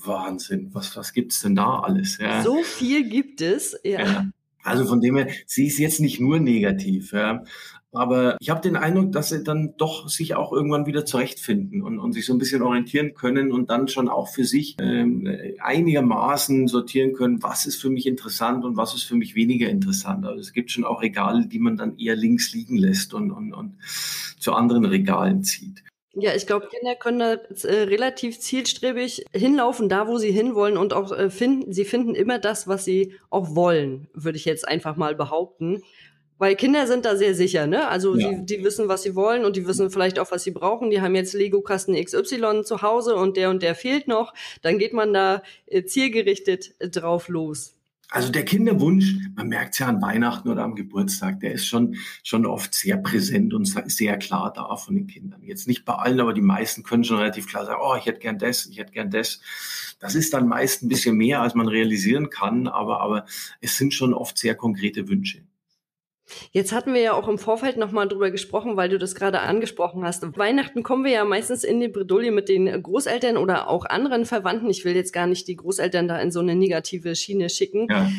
[0.08, 2.18] Wahnsinn, was, was gibt's denn da alles?
[2.18, 2.44] Ja.
[2.44, 4.02] So viel gibt es, ja.
[4.02, 4.26] ja.
[4.64, 7.44] Also von dem her, sie ist jetzt nicht nur negativ, ja.
[7.96, 11.98] Aber ich habe den Eindruck, dass sie dann doch sich auch irgendwann wieder zurechtfinden und,
[11.98, 15.26] und sich so ein bisschen orientieren können und dann schon auch für sich ähm,
[15.60, 20.26] einigermaßen sortieren können, was ist für mich interessant und was ist für mich weniger interessant.
[20.26, 23.54] Also es gibt schon auch Regale, die man dann eher links liegen lässt und, und,
[23.54, 23.78] und
[24.40, 25.84] zu anderen Regalen zieht.
[26.18, 27.34] Ja, ich glaube, Kinder können da
[27.68, 32.40] äh, relativ zielstrebig hinlaufen, da wo sie hinwollen und auch äh, finden, sie finden immer
[32.40, 35.82] das, was sie auch wollen, würde ich jetzt einfach mal behaupten.
[36.38, 37.88] Weil Kinder sind da sehr sicher, ne?
[37.88, 38.30] Also ja.
[38.30, 40.90] die, die wissen, was sie wollen und die wissen vielleicht auch, was sie brauchen.
[40.90, 44.34] Die haben jetzt Lego-Kasten XY zu Hause und der und der fehlt noch.
[44.62, 47.75] Dann geht man da äh, zielgerichtet äh, drauf los.
[48.10, 51.96] Also der Kinderwunsch, man merkt es ja an Weihnachten oder am Geburtstag, der ist schon,
[52.24, 55.42] schon oft sehr präsent und sehr klar da von den Kindern.
[55.44, 58.20] Jetzt nicht bei allen, aber die meisten können schon relativ klar sagen, oh, ich hätte
[58.20, 59.42] gern das, ich hätte gern das.
[60.00, 63.26] Das ist dann meist ein bisschen mehr, als man realisieren kann, aber, aber
[63.62, 65.45] es sind schon oft sehr konkrete Wünsche.
[66.52, 70.04] Jetzt hatten wir ja auch im Vorfeld nochmal drüber gesprochen, weil du das gerade angesprochen
[70.04, 70.24] hast.
[70.38, 74.70] Weihnachten kommen wir ja meistens in die Bredouille mit den Großeltern oder auch anderen Verwandten.
[74.70, 77.88] Ich will jetzt gar nicht die Großeltern da in so eine negative Schiene schicken.
[77.90, 78.10] Ja.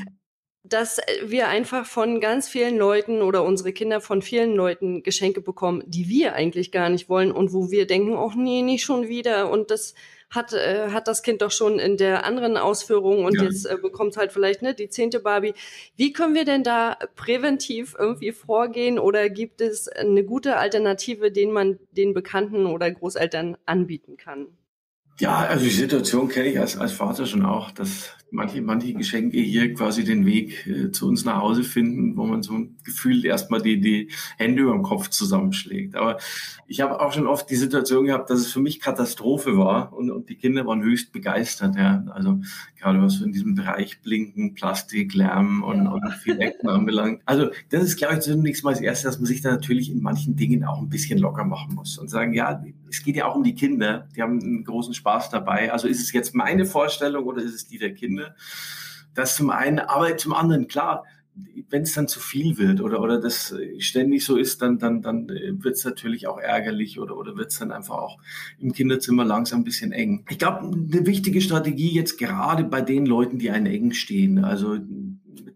[0.69, 5.83] Dass wir einfach von ganz vielen Leuten oder unsere Kinder von vielen Leuten Geschenke bekommen,
[5.87, 9.51] die wir eigentlich gar nicht wollen und wo wir denken, ach nee, nicht schon wieder
[9.51, 9.95] und das
[10.31, 13.45] hat, äh, hat das Kind doch schon in der anderen Ausführung und ja.
[13.45, 15.55] jetzt äh, bekommt halt vielleicht ne, die zehnte Barbie.
[15.97, 21.53] Wie können wir denn da präventiv irgendwie vorgehen oder gibt es eine gute Alternative, den
[21.53, 24.49] man den Bekannten oder Großeltern anbieten kann?
[25.19, 29.39] Ja, also die Situation kenne ich als, als Vater schon auch, dass manche, manche Geschenke
[29.39, 33.25] hier quasi den Weg äh, zu uns nach Hause finden, wo man so ein Gefühl
[33.25, 35.95] erstmal die, die Hände über dem Kopf zusammenschlägt.
[35.95, 36.19] Aber
[36.67, 40.11] ich habe auch schon oft die Situation gehabt, dass es für mich Katastrophe war und,
[40.11, 41.77] und die Kinder waren höchst begeistert.
[41.77, 42.05] Ja.
[42.11, 42.41] Also
[42.79, 47.23] gerade was in diesem Bereich Blinken, Plastik, Lärm und, und viel Ecken anbelangt.
[47.25, 50.03] Also das ist, glaube ich, zunächst mal das Erste, dass man sich da natürlich in
[50.03, 53.37] manchen Dingen auch ein bisschen locker machen muss und sagen, ja, es geht ja auch
[53.37, 55.73] um die Kinder, die haben einen großen Spaß dabei.
[55.73, 58.35] Also ist es jetzt meine Vorstellung oder ist es die der Kinder?
[59.15, 61.05] Das zum einen, aber zum anderen, klar,
[61.69, 65.29] wenn es dann zu viel wird oder, oder das ständig so ist, dann, dann, dann
[65.29, 68.19] wird es natürlich auch ärgerlich oder, oder wird es dann einfach auch
[68.59, 70.25] im Kinderzimmer langsam ein bisschen eng.
[70.31, 74.79] Ich glaube, eine wichtige Strategie jetzt gerade bei den Leuten, die einen eng stehen, also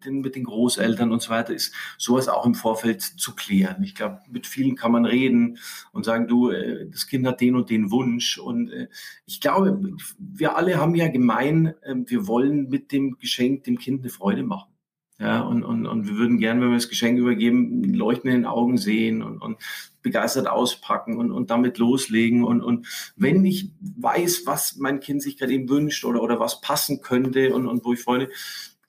[0.00, 3.82] mit den, mit den Großeltern und so weiter, ist sowas auch im Vorfeld zu klären.
[3.82, 5.58] Ich glaube, mit vielen kann man reden
[5.92, 8.38] und sagen, du, äh, das Kind hat den und den Wunsch.
[8.38, 8.88] Und äh,
[9.26, 14.00] ich glaube, wir alle haben ja gemein, ähm, wir wollen mit dem Geschenk dem Kind
[14.00, 14.70] eine Freude machen.
[15.18, 18.46] Ja, und, und, und wir würden gern, wenn wir das Geschenk übergeben, Leuchten in den
[18.46, 19.58] Augen sehen und, und
[20.00, 22.42] begeistert auspacken und, und damit loslegen.
[22.42, 22.86] Und, und
[23.16, 27.54] wenn ich weiß, was mein Kind sich gerade eben wünscht oder, oder was passen könnte
[27.54, 28.30] und, und wo ich Freude,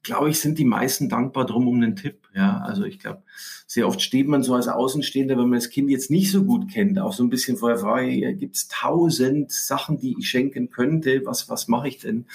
[0.03, 2.27] glaube ich, sind die meisten dankbar drum um einen Tipp.
[2.33, 3.23] Ja, also ich glaube,
[3.67, 6.71] sehr oft steht man so als Außenstehender, wenn man das Kind jetzt nicht so gut
[6.71, 11.21] kennt, auch so ein bisschen vorher frei, gibt es tausend Sachen, die ich schenken könnte,
[11.25, 12.25] was, was mache ich denn?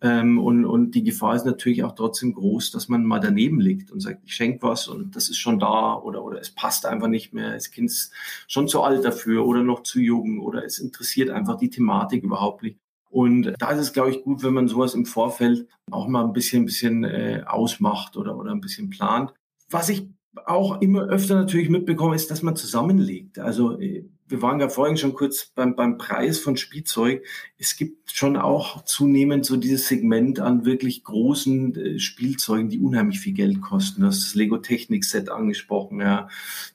[0.00, 3.90] Ähm, und, und die Gefahr ist natürlich auch trotzdem groß, dass man mal daneben liegt
[3.90, 7.08] und sagt, ich schenke was und das ist schon da oder, oder es passt einfach
[7.08, 8.12] nicht mehr, das Kind ist
[8.48, 12.62] schon zu alt dafür oder noch zu jung oder es interessiert einfach die Thematik überhaupt
[12.62, 12.78] nicht.
[13.12, 16.32] Und da ist es, glaube ich, gut, wenn man sowas im Vorfeld auch mal ein
[16.32, 19.34] bisschen, ein bisschen äh, ausmacht oder, oder ein bisschen plant.
[19.68, 20.08] Was ich
[20.46, 23.38] auch immer öfter natürlich mitbekomme, ist, dass man zusammenlegt.
[23.38, 27.22] Also äh, wir waren ja vorhin schon kurz beim, beim Preis von Spielzeug.
[27.58, 33.20] Es gibt schon auch zunehmend so dieses Segment an wirklich großen äh, Spielzeugen, die unheimlich
[33.20, 34.00] viel Geld kosten.
[34.00, 36.00] Du hast das Lego Technik Set angesprochen.
[36.00, 36.28] Ja.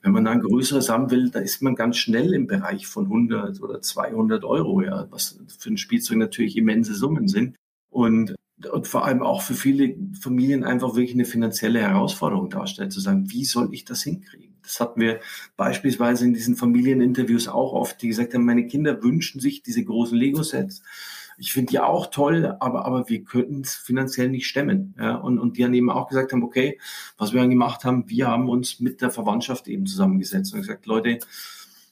[0.04, 3.60] Wenn man ein größeres haben will, da ist man ganz schnell im Bereich von 100
[3.60, 7.56] oder 200 Euro, ja, was für ein Spielzeug natürlich immense Summen sind.
[7.90, 8.36] Und
[8.72, 13.30] und vor allem auch für viele Familien einfach wirklich eine finanzielle Herausforderung darstellt, zu sagen,
[13.30, 14.56] wie soll ich das hinkriegen?
[14.64, 15.20] Das hatten wir
[15.56, 20.18] beispielsweise in diesen Familieninterviews auch oft, die gesagt haben, meine Kinder wünschen sich diese großen
[20.18, 20.82] Lego-Sets.
[21.38, 24.96] Ich finde die auch toll, aber, aber wir könnten es finanziell nicht stemmen.
[24.98, 25.16] Ja?
[25.16, 26.80] Und, und die dann eben auch gesagt haben, okay,
[27.18, 30.88] was wir dann gemacht haben, wir haben uns mit der Verwandtschaft eben zusammengesetzt und gesagt,
[30.88, 31.20] Leute,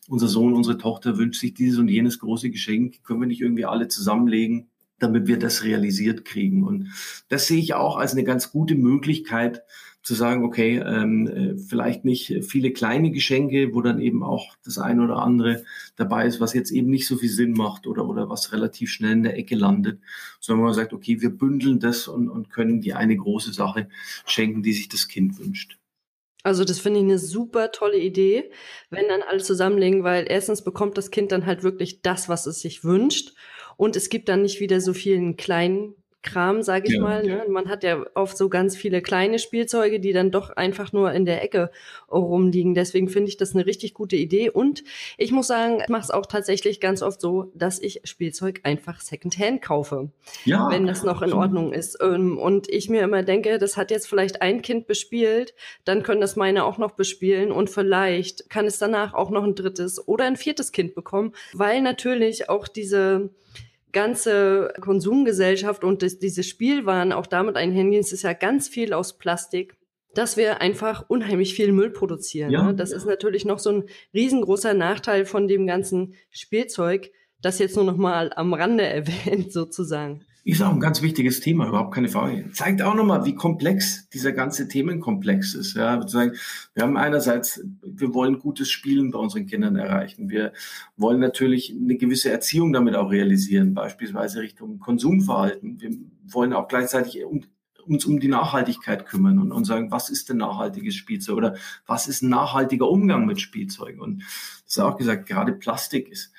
[0.10, 3.66] unser Sohn, unsere Tochter wünscht sich dieses und jenes große Geschenk, können wir nicht irgendwie
[3.66, 4.68] alle zusammenlegen
[5.00, 6.64] damit wir das realisiert kriegen.
[6.64, 6.92] Und
[7.30, 9.64] das sehe ich auch als eine ganz gute Möglichkeit
[10.06, 14.78] zu sagen, okay, ähm, äh, vielleicht nicht viele kleine Geschenke, wo dann eben auch das
[14.78, 15.64] eine oder andere
[15.96, 19.14] dabei ist, was jetzt eben nicht so viel Sinn macht oder, oder was relativ schnell
[19.14, 20.00] in der Ecke landet,
[20.40, 23.90] sondern man sagt, okay, wir bündeln das und, und können die eine große Sache
[24.28, 25.80] schenken, die sich das Kind wünscht.
[26.44, 28.52] Also das finde ich eine super tolle Idee,
[28.92, 32.60] wenn dann alle zusammenlegen, weil erstens bekommt das Kind dann halt wirklich das, was es
[32.60, 33.34] sich wünscht
[33.78, 37.24] und es gibt dann nicht wieder so vielen kleinen Kram, sage ich ja, mal.
[37.24, 37.46] Ne?
[37.48, 41.24] Man hat ja oft so ganz viele kleine Spielzeuge, die dann doch einfach nur in
[41.24, 41.72] der Ecke
[42.12, 42.74] rumliegen.
[42.74, 44.50] Deswegen finde ich das eine richtig gute Idee.
[44.50, 44.84] Und
[45.18, 49.00] ich muss sagen, ich mache es auch tatsächlich ganz oft so, dass ich Spielzeug einfach
[49.00, 50.10] Secondhand kaufe,
[50.44, 52.00] ja, wenn das noch in Ordnung ist.
[52.02, 55.54] Ähm, und ich mir immer denke, das hat jetzt vielleicht ein Kind bespielt,
[55.86, 59.54] dann können das meine auch noch bespielen und vielleicht kann es danach auch noch ein
[59.54, 63.30] drittes oder ein viertes Kind bekommen, weil natürlich auch diese
[63.96, 69.18] ganze Konsumgesellschaft und das, diese Spielwaren auch damit einhergehen, es ist ja ganz viel aus
[69.18, 69.76] Plastik
[70.16, 72.50] dass wir einfach unheimlich viel Müll produzieren.
[72.50, 72.64] Ja.
[72.64, 72.74] Ne?
[72.74, 77.86] Das ist natürlich noch so ein riesengroßer Nachteil von dem ganzen Spielzeug, das jetzt nur
[77.86, 80.26] noch mal am Rande erwähnt sozusagen.
[80.48, 82.52] Ist auch ein ganz wichtiges Thema, überhaupt keine Frage.
[82.52, 85.74] Zeigt auch nochmal, wie komplex dieser ganze Themenkomplex ist.
[85.76, 90.30] Ja, wir haben einerseits, wir wollen gutes Spielen bei unseren Kindern erreichen.
[90.30, 90.54] Wir
[90.98, 95.82] wollen natürlich eine gewisse Erziehung damit auch realisieren, beispielsweise Richtung Konsumverhalten.
[95.82, 95.90] Wir
[96.28, 100.94] wollen auch gleichzeitig uns um die Nachhaltigkeit kümmern und, und sagen, was ist denn nachhaltiges
[100.94, 101.56] Spielzeug oder
[101.88, 104.00] was ist ein nachhaltiger Umgang mit Spielzeugen?
[104.00, 106.32] Und das ist auch gesagt, gerade Plastik ist,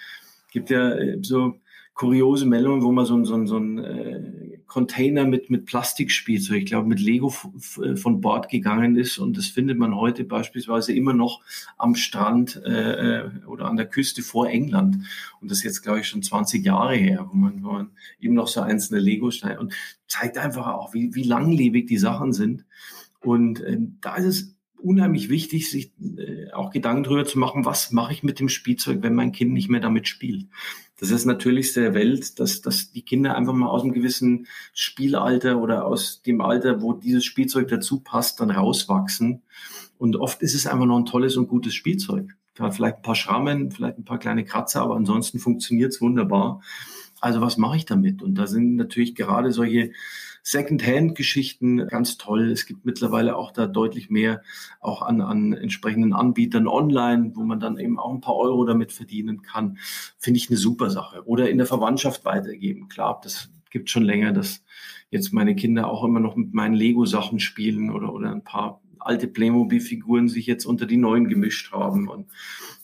[0.53, 1.59] gibt ja äh, so
[1.97, 6.87] kuriose Meldungen, wo man so, so, so ein äh, Container mit, mit Plastikspielzeug, ich glaube
[6.87, 7.33] mit Lego
[7.83, 9.17] äh, von Bord gegangen ist.
[9.17, 11.41] Und das findet man heute beispielsweise immer noch
[11.79, 14.99] am Strand äh, äh, oder an der Küste vor England.
[15.41, 18.35] Und das ist jetzt, glaube ich, schon 20 Jahre her, wo man, wo man eben
[18.35, 19.73] noch so einzelne Lego-Steine und
[20.07, 22.67] zeigt einfach auch, wie, wie langlebig die Sachen sind.
[23.21, 27.93] Und äh, da ist es unheimlich wichtig, sich äh, auch Gedanken darüber zu machen, was
[27.93, 30.47] mache ich mit dem Spielzeug, wenn mein Kind nicht mehr damit spielt.
[30.99, 35.61] Das ist natürlich der Welt, dass, dass die Kinder einfach mal aus einem gewissen Spielalter
[35.61, 39.43] oder aus dem Alter, wo dieses Spielzeug dazu passt, dann rauswachsen.
[39.99, 42.35] Und oft ist es einfach noch ein tolles und gutes Spielzeug.
[42.59, 46.63] Hat vielleicht ein paar Schrammen, vielleicht ein paar kleine Kratzer, aber ansonsten funktioniert es wunderbar.
[47.21, 48.23] Also was mache ich damit?
[48.23, 49.93] Und da sind natürlich gerade solche
[50.43, 52.51] Second-Hand-Geschichten ganz toll.
[52.53, 54.43] Es gibt mittlerweile auch da deutlich mehr
[54.81, 58.93] auch an, an entsprechenden Anbietern online, wo man dann eben auch ein paar Euro damit
[58.93, 59.79] verdienen kann.
[60.19, 61.27] Finde ich eine super Sache.
[61.27, 62.89] Oder in der Verwandtschaft weitergeben.
[62.89, 64.63] Klar, das gibt schon länger, dass
[65.11, 69.29] jetzt meine Kinder auch immer noch mit meinen Lego-Sachen spielen oder, oder ein paar alte
[69.29, 72.29] Playmobil-Figuren sich jetzt unter die neuen gemischt haben und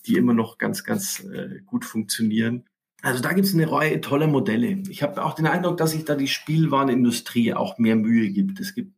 [0.07, 2.65] die immer noch ganz, ganz äh, gut funktionieren.
[3.03, 4.81] Also da gibt es eine Reihe toller Modelle.
[4.89, 8.61] Ich habe auch den Eindruck, dass sich da die Spielwarenindustrie auch mehr Mühe gibt.
[8.61, 8.95] Es gibt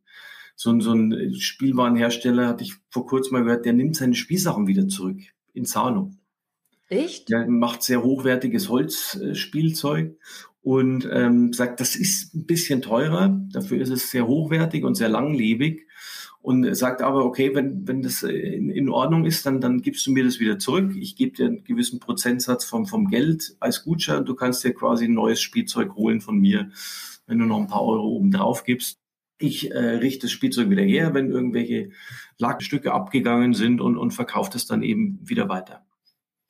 [0.55, 4.87] so, so einen Spielwarenhersteller, hatte ich vor kurzem mal gehört, der nimmt seine Spielsachen wieder
[4.87, 5.19] zurück
[5.53, 6.19] in Zahlung.
[6.87, 7.29] Echt?
[7.29, 10.17] Der macht sehr hochwertiges Holzspielzeug
[10.61, 15.09] und ähm, sagt, das ist ein bisschen teurer, dafür ist es sehr hochwertig und sehr
[15.09, 15.87] langlebig
[16.45, 20.11] und sagt aber, okay, wenn, wenn das in, in Ordnung ist, dann, dann gibst du
[20.11, 20.95] mir das wieder zurück.
[20.95, 25.05] Ich gebe dir einen gewissen Prozentsatz vom, vom Geld als Gutschein du kannst dir quasi
[25.05, 26.69] ein neues Spielzeug holen von mir,
[27.25, 28.99] wenn du noch ein paar Euro oben drauf gibst.
[29.39, 31.89] Ich äh, richte das Spielzeug wieder her, wenn irgendwelche
[32.37, 35.83] Lackstücke abgegangen sind und, und verkaufe das dann eben wieder weiter.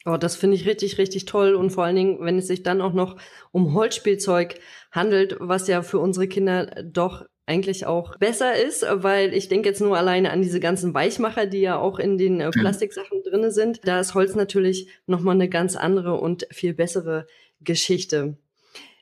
[0.05, 1.55] Oh, das finde ich richtig, richtig toll.
[1.55, 3.17] Und vor allen Dingen, wenn es sich dann auch noch
[3.51, 4.59] um Holzspielzeug
[4.91, 9.81] handelt, was ja für unsere Kinder doch eigentlich auch besser ist, weil ich denke jetzt
[9.81, 13.79] nur alleine an diese ganzen Weichmacher, die ja auch in den äh, Plastiksachen drinne sind.
[13.83, 17.27] Da ist Holz natürlich nochmal eine ganz andere und viel bessere
[17.61, 18.37] Geschichte.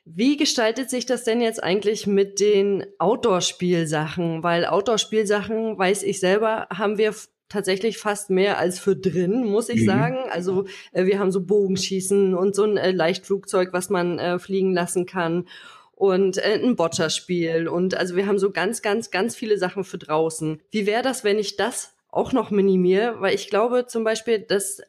[0.06, 4.42] Wie gestaltet sich das denn jetzt eigentlich mit den Outdoor-Spielsachen?
[4.42, 7.14] Weil Outdoor-Spielsachen, weiß ich selber, haben wir
[7.48, 9.86] tatsächlich fast mehr als für drin, muss ich mhm.
[9.86, 10.18] sagen.
[10.30, 14.72] Also äh, wir haben so Bogenschießen und so ein äh, Leichtflugzeug, was man äh, fliegen
[14.72, 15.46] lassen kann
[15.92, 17.68] und äh, ein Boccia-Spiel.
[17.68, 20.60] Und also wir haben so ganz, ganz, ganz viele Sachen für draußen.
[20.70, 23.20] Wie wäre das, wenn ich das auch noch minimiere?
[23.20, 24.82] Weil ich glaube zum Beispiel, dass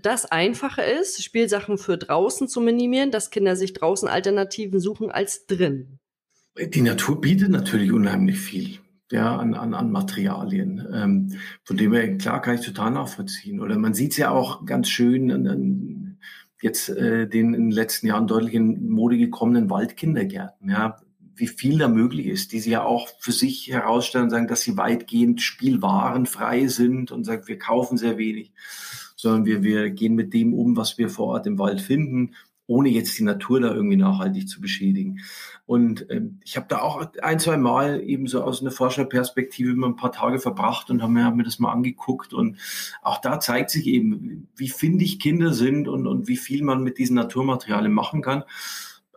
[0.00, 5.46] das einfacher ist, Spielsachen für draußen zu minimieren, dass Kinder sich draußen Alternativen suchen als
[5.46, 5.98] drin.
[6.58, 8.81] Die Natur bietet natürlich unheimlich viel
[9.12, 10.86] ja, an, an, an Materialien.
[10.92, 13.60] Ähm, von dem her, klar, kann ich total nachvollziehen.
[13.60, 16.18] Oder man sieht es ja auch ganz schön an, an
[16.62, 20.96] jetzt äh, den in den letzten Jahren deutlich in Mode gekommenen Waldkindergärten, ja,
[21.34, 24.62] wie viel da möglich ist, die sie ja auch für sich herausstellen und sagen, dass
[24.62, 28.52] sie weitgehend spielwarenfrei sind und sagen, wir kaufen sehr wenig,
[29.16, 32.34] sondern wir, wir gehen mit dem um, was wir vor Ort im Wald finden,
[32.66, 35.20] ohne jetzt die Natur da irgendwie nachhaltig zu beschädigen.
[35.72, 39.86] Und ähm, ich habe da auch ein, zwei Mal eben so aus einer Forscherperspektive immer
[39.86, 42.34] ein paar Tage verbracht und habe mir, hab mir das mal angeguckt.
[42.34, 42.58] Und
[43.00, 46.98] auch da zeigt sich eben, wie findig Kinder sind und, und wie viel man mit
[46.98, 48.44] diesen Naturmaterialien machen kann.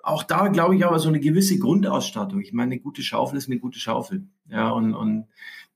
[0.05, 2.39] Auch da glaube ich aber so eine gewisse Grundausstattung.
[2.39, 4.27] Ich meine, eine gute Schaufel ist eine gute Schaufel.
[4.47, 5.25] Ja, und, und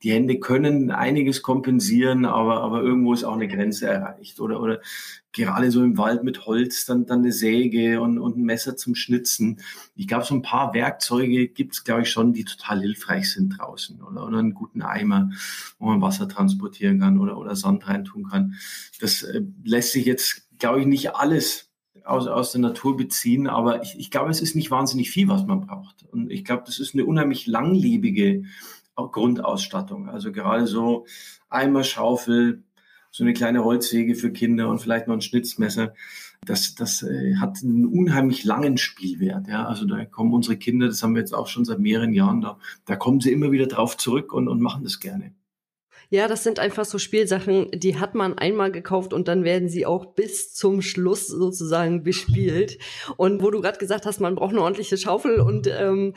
[0.03, 4.39] die Hände können einiges kompensieren, aber, aber irgendwo ist auch eine Grenze erreicht.
[4.39, 4.81] Oder, oder
[5.31, 8.93] gerade so im Wald mit Holz, dann, dann eine Säge und, und ein Messer zum
[8.93, 9.61] Schnitzen.
[9.95, 13.57] Ich glaube, so ein paar Werkzeuge gibt es, glaube ich, schon, die total hilfreich sind
[13.57, 13.99] draußen.
[14.03, 15.31] Oder, oder einen guten Eimer,
[15.79, 18.53] wo man Wasser transportieren kann oder, oder Sand reintun kann.
[19.01, 21.68] Das äh, lässt sich jetzt, glaube ich, nicht alles
[22.05, 25.45] aus, aus der Natur beziehen, aber ich, ich glaube, es ist nicht wahnsinnig viel, was
[25.45, 26.03] man braucht.
[26.11, 28.43] Und ich glaube, das ist eine unheimlich langlebige
[28.95, 30.09] Grundausstattung.
[30.09, 31.05] Also gerade so
[31.49, 32.63] Eimer, Schaufel,
[33.11, 35.93] so eine kleine Holzsäge für Kinder und vielleicht noch ein Schnitzmesser.
[36.45, 39.47] Das, das äh, hat einen unheimlich langen Spielwert.
[39.47, 39.65] Ja?
[39.65, 42.57] Also da kommen unsere Kinder, das haben wir jetzt auch schon seit mehreren Jahren, da,
[42.85, 45.33] da kommen sie immer wieder drauf zurück und, und machen das gerne.
[46.11, 49.85] Ja, das sind einfach so Spielsachen, die hat man einmal gekauft und dann werden sie
[49.85, 52.79] auch bis zum Schluss sozusagen bespielt.
[53.17, 56.15] Und wo du gerade gesagt hast, man braucht eine ordentliche Schaufel und ähm,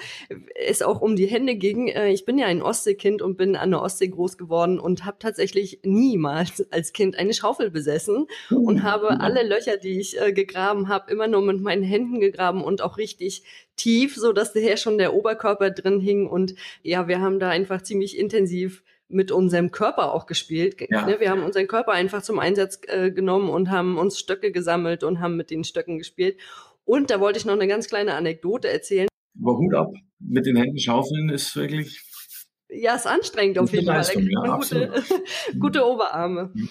[0.54, 1.88] es auch um die Hände ging.
[1.88, 5.18] Äh, ich bin ja ein Ostseekind und bin an der Ostsee groß geworden und habe
[5.18, 10.88] tatsächlich niemals als Kind eine Schaufel besessen und habe alle Löcher, die ich äh, gegraben
[10.88, 13.42] habe, immer nur mit meinen Händen gegraben und auch richtig
[13.76, 16.26] tief, so dass daher schon der Oberkörper drin hing.
[16.26, 20.76] Und ja, wir haben da einfach ziemlich intensiv mit unserem Körper auch gespielt.
[20.88, 21.06] Ja.
[21.06, 25.04] Ne, wir haben unseren Körper einfach zum Einsatz äh, genommen und haben uns Stöcke gesammelt
[25.04, 26.38] und haben mit den Stöcken gespielt.
[26.84, 29.08] Und da wollte ich noch eine ganz kleine Anekdote erzählen.
[29.40, 32.02] Aber Hut ab, mit den Händen schaufeln ist wirklich.
[32.68, 34.02] Ja, ist anstrengend auf jeden Fall.
[34.02, 34.92] Ja, gute,
[35.58, 36.50] gute Oberarme.
[36.54, 36.68] Mhm.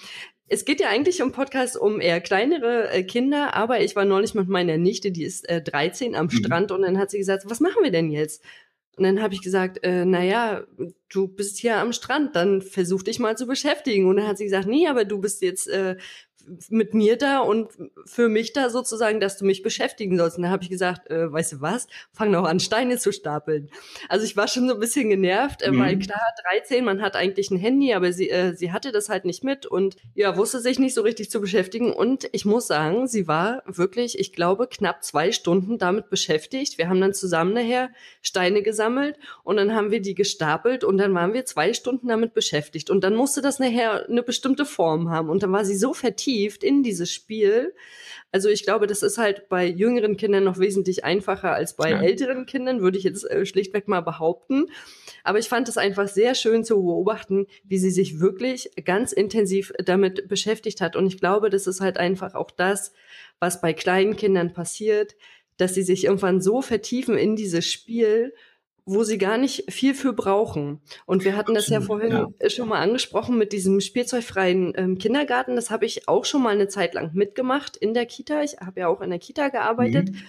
[0.48, 4.34] Es geht ja eigentlich im Podcast um eher kleinere äh, Kinder, aber ich war neulich
[4.34, 6.30] mit meiner Nichte, die ist äh, 13 am mhm.
[6.30, 8.44] Strand und dann hat sie gesagt, was machen wir denn jetzt?
[8.96, 10.64] Und dann habe ich gesagt, äh, naja,
[11.08, 14.06] du bist hier am Strand, dann versuch dich mal zu beschäftigen.
[14.06, 15.96] Und dann hat sie gesagt, nee, aber du bist jetzt äh,
[16.68, 17.68] mit mir da und
[18.04, 20.36] für mich da sozusagen, dass du mich beschäftigen sollst.
[20.36, 23.70] Und da habe ich gesagt, äh, weißt du was, fang doch an, Steine zu stapeln.
[24.08, 25.80] Also ich war schon so ein bisschen genervt, äh, mhm.
[25.80, 26.20] weil klar,
[26.50, 29.66] 13, man hat eigentlich ein Handy, aber sie, äh, sie hatte das halt nicht mit
[29.66, 31.92] und ja, wusste sich nicht so richtig zu beschäftigen.
[31.92, 36.78] Und ich muss sagen, sie war wirklich, ich glaube, knapp zwei Stunden damit beschäftigt.
[36.78, 37.90] Wir haben dann zusammen nachher
[38.20, 42.34] Steine gesammelt und dann haben wir die gestapelt und dann waren wir zwei Stunden damit
[42.34, 42.90] beschäftigt.
[42.90, 45.30] Und dann musste das nachher eine bestimmte Form haben.
[45.30, 47.74] Und dann war sie so vertieft, vertieft in dieses Spiel.
[48.30, 52.02] Also ich glaube, das ist halt bei jüngeren Kindern noch wesentlich einfacher als bei ja.
[52.02, 54.66] älteren Kindern, würde ich jetzt äh, schlichtweg mal behaupten.
[55.22, 59.72] Aber ich fand es einfach sehr schön zu beobachten, wie sie sich wirklich ganz intensiv
[59.84, 60.96] damit beschäftigt hat.
[60.96, 62.92] Und ich glaube, das ist halt einfach auch das,
[63.38, 65.14] was bei kleinen Kindern passiert,
[65.58, 68.32] dass sie sich irgendwann so vertiefen in dieses Spiel
[68.84, 70.80] wo sie gar nicht viel für brauchen.
[71.06, 72.50] Und wir hatten das ja vorhin ja.
[72.50, 75.56] schon mal angesprochen mit diesem spielzeugfreien ähm, Kindergarten.
[75.56, 78.42] Das habe ich auch schon mal eine Zeit lang mitgemacht in der Kita.
[78.42, 80.10] Ich habe ja auch in der Kita gearbeitet.
[80.10, 80.22] Mhm.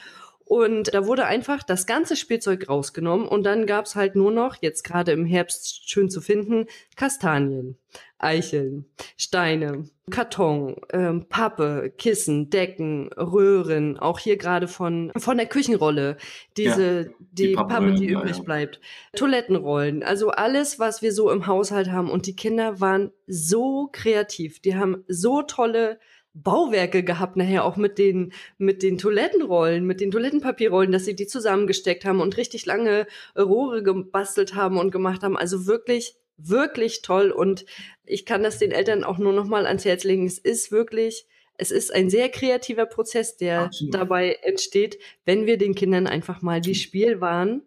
[0.46, 4.84] Und da wurde einfach das ganze Spielzeug rausgenommen und dann gab's halt nur noch, jetzt
[4.84, 6.68] gerade im Herbst schön zu finden,
[6.98, 7.78] Kastanien,
[8.18, 8.86] Eicheln,
[9.18, 16.18] Steine, Karton, ähm, Pappe, Kissen, Decken, Röhren, auch hier gerade von, von der Küchenrolle,
[16.58, 18.44] diese, ja, die, die Pappe, die übrig ja.
[18.44, 18.82] bleibt,
[19.16, 22.10] Toilettenrollen, also alles, was wir so im Haushalt haben.
[22.10, 26.00] Und die Kinder waren so kreativ, die haben so tolle
[26.34, 31.28] Bauwerke gehabt, nachher auch mit den, mit den Toilettenrollen, mit den Toilettenpapierrollen, dass sie die
[31.28, 33.06] zusammengesteckt haben und richtig lange
[33.38, 35.38] Rohre gebastelt haben und gemacht haben.
[35.38, 37.30] Also wirklich, wirklich toll.
[37.30, 37.66] Und
[38.04, 40.26] ich kann das den Eltern auch nur noch mal ans Herz legen.
[40.26, 41.28] Es ist wirklich,
[41.58, 43.94] es ist ein sehr kreativer Prozess, der Absolut.
[43.94, 47.62] dabei entsteht, wenn wir den Kindern einfach mal die Spielwaren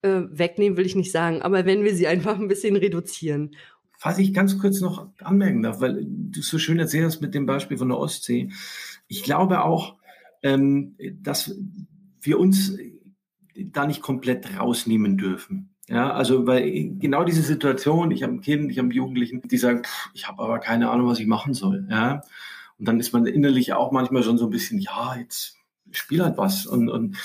[0.00, 3.56] äh, wegnehmen, will ich nicht sagen, aber wenn wir sie einfach ein bisschen reduzieren.
[4.04, 7.78] Was ich ganz kurz noch anmerken darf, weil du so schön erzählst mit dem Beispiel
[7.78, 8.50] von der Ostsee.
[9.08, 9.96] Ich glaube auch,
[10.42, 11.56] ähm, dass
[12.20, 12.76] wir uns
[13.56, 15.70] da nicht komplett rausnehmen dürfen.
[15.88, 19.56] Ja, also weil genau diese Situation, ich habe ein Kind, ich habe einen Jugendlichen, die
[19.56, 21.86] sagen, pff, ich habe aber keine Ahnung, was ich machen soll.
[21.90, 22.20] Ja,
[22.78, 25.56] und dann ist man innerlich auch manchmal schon so ein bisschen, ja, jetzt
[25.90, 26.66] spiel halt was.
[26.66, 27.16] Und, und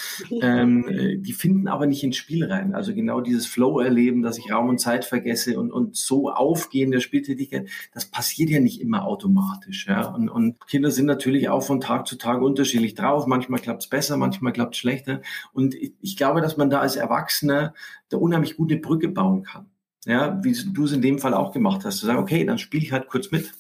[0.42, 2.74] ähm, äh, die finden aber nicht ins Spiel rein.
[2.74, 7.00] Also genau dieses Flow-Erleben, dass ich Raum und Zeit vergesse und, und so aufgehen der
[7.00, 9.88] Spieltätigkeit, das passiert ja nicht immer automatisch.
[9.88, 10.08] Ja?
[10.08, 13.28] Und, und Kinder sind natürlich auch von Tag zu Tag unterschiedlich drauf.
[13.28, 15.22] Manchmal klappt es besser, manchmal klappt es schlechter.
[15.54, 17.74] Und ich, ich glaube, dass man da als Erwachsener
[18.10, 19.68] da unheimlich gute Brücke bauen kann.
[20.06, 22.84] Ja, wie du es in dem Fall auch gemacht hast, zu sagen, okay, dann spiele
[22.84, 23.52] ich halt kurz mit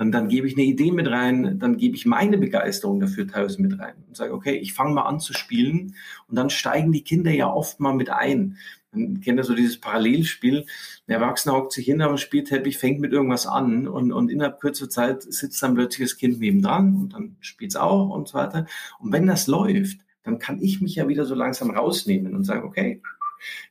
[0.00, 3.60] dann, dann gebe ich eine Idee mit rein, dann gebe ich meine Begeisterung dafür teilweise
[3.60, 5.94] mit rein und sage, okay, ich fange mal an zu spielen
[6.26, 8.56] und dann steigen die Kinder ja oft mal mit ein.
[8.92, 10.64] Man kennt ja so dieses Parallelspiel.
[11.06, 14.88] Ein Erwachsener hockt sich hin auf Spielteppich, fängt mit irgendwas an und, und innerhalb kurzer
[14.88, 18.64] Zeit sitzt dann plötzlich das Kind nebendran und dann spielt es auch und so weiter.
[19.00, 22.64] Und wenn das läuft, dann kann ich mich ja wieder so langsam rausnehmen und sagen,
[22.64, 23.02] okay,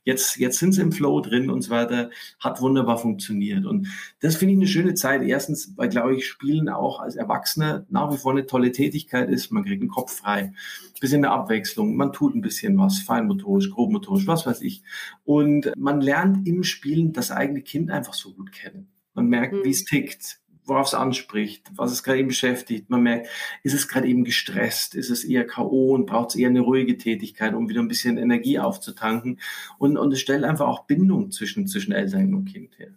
[0.03, 2.09] Jetzt, jetzt sind sie im Flow drin und so weiter.
[2.39, 3.65] Hat wunderbar funktioniert.
[3.65, 3.87] Und
[4.21, 5.21] das finde ich eine schöne Zeit.
[5.21, 9.51] Erstens, weil, glaube ich, Spielen auch als Erwachsener nach wie vor eine tolle Tätigkeit ist.
[9.51, 10.53] Man kriegt den Kopf frei.
[10.99, 11.95] bisschen eine Abwechslung.
[11.95, 12.99] Man tut ein bisschen was.
[12.99, 14.83] Feinmotorisch, grobmotorisch, was weiß ich.
[15.23, 18.87] Und man lernt im Spielen das eigene Kind einfach so gut kennen.
[19.13, 19.63] Man merkt, mhm.
[19.63, 20.38] wie es tickt
[20.69, 22.89] worauf es anspricht, was es gerade eben beschäftigt.
[22.89, 23.27] Man merkt,
[23.63, 25.93] ist es gerade eben gestresst, ist es eher K.O.
[25.95, 29.39] und braucht es eher eine ruhige Tätigkeit, um wieder ein bisschen Energie aufzutanken.
[29.77, 32.91] Und, und es stellt einfach auch Bindung zwischen, zwischen Eltern und Kind her.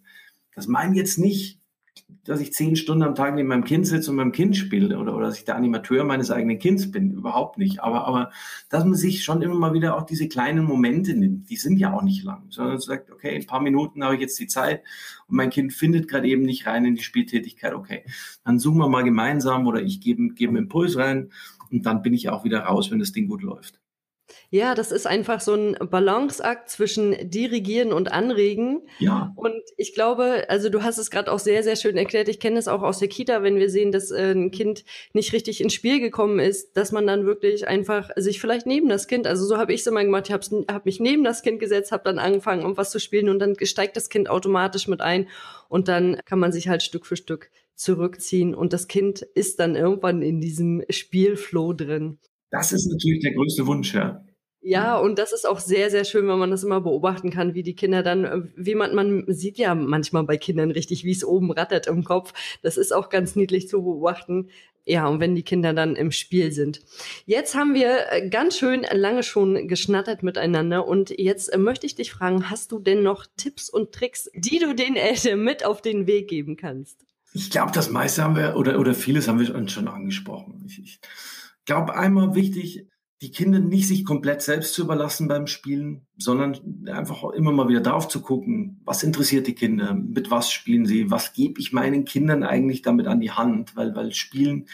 [0.54, 1.61] Das meine jetzt nicht,
[2.24, 5.14] dass ich zehn Stunden am Tag neben meinem Kind sitze und meinem Kind spiele oder,
[5.14, 7.12] oder dass ich der Animateur meines eigenen Kindes bin.
[7.12, 7.82] Überhaupt nicht.
[7.82, 8.30] Aber, aber
[8.68, 11.92] dass man sich schon immer mal wieder auch diese kleinen Momente nimmt, die sind ja
[11.92, 14.82] auch nicht lang, sondern sagt, okay, ein paar Minuten habe ich jetzt die Zeit
[15.28, 17.74] und mein Kind findet gerade eben nicht rein in die Spieltätigkeit.
[17.74, 18.04] Okay,
[18.44, 21.30] dann suchen wir mal gemeinsam oder ich gebe, gebe einen Impuls rein
[21.70, 23.81] und dann bin ich auch wieder raus, wenn das Ding gut läuft.
[24.50, 28.82] Ja, das ist einfach so ein Balanceakt zwischen dirigieren und anregen.
[28.98, 29.32] Ja.
[29.36, 32.28] Und ich glaube, also du hast es gerade auch sehr, sehr schön erklärt.
[32.28, 35.32] Ich kenne es auch aus der Kita, wenn wir sehen, dass äh, ein Kind nicht
[35.32, 39.26] richtig ins Spiel gekommen ist, dass man dann wirklich einfach sich vielleicht neben das Kind,
[39.26, 41.92] also so habe ich es immer gemacht, ich habe hab mich neben das Kind gesetzt,
[41.92, 45.28] habe dann angefangen, um was zu spielen und dann steigt das Kind automatisch mit ein
[45.68, 49.76] und dann kann man sich halt Stück für Stück zurückziehen und das Kind ist dann
[49.76, 52.18] irgendwann in diesem Spielflow drin.
[52.52, 54.22] Das ist natürlich der größte Wunsch, ja.
[54.64, 57.64] Ja, und das ist auch sehr, sehr schön, wenn man das immer beobachten kann, wie
[57.64, 61.24] die Kinder dann, äh, wie man, man sieht ja manchmal bei Kindern richtig, wie es
[61.24, 62.32] oben rattert im Kopf.
[62.62, 64.50] Das ist auch ganz niedlich zu beobachten.
[64.84, 66.80] Ja, und wenn die Kinder dann im Spiel sind.
[67.26, 71.96] Jetzt haben wir äh, ganz schön lange schon geschnattert miteinander und jetzt äh, möchte ich
[71.96, 75.82] dich fragen, hast du denn noch Tipps und Tricks, die du den Eltern mit auf
[75.82, 77.04] den Weg geben kannst?
[77.34, 80.62] Ich glaube, das meiste haben wir oder, oder vieles haben wir schon angesprochen.
[80.66, 81.00] Ich, ich
[81.64, 82.86] glaube, einmal wichtig,
[83.22, 87.80] die Kinder nicht sich komplett selbst zu überlassen beim Spielen, sondern einfach immer mal wieder
[87.80, 92.04] drauf zu gucken, was interessiert die Kinder, mit was spielen sie, was gebe ich meinen
[92.04, 94.66] Kindern eigentlich damit an die Hand, weil, weil Spielen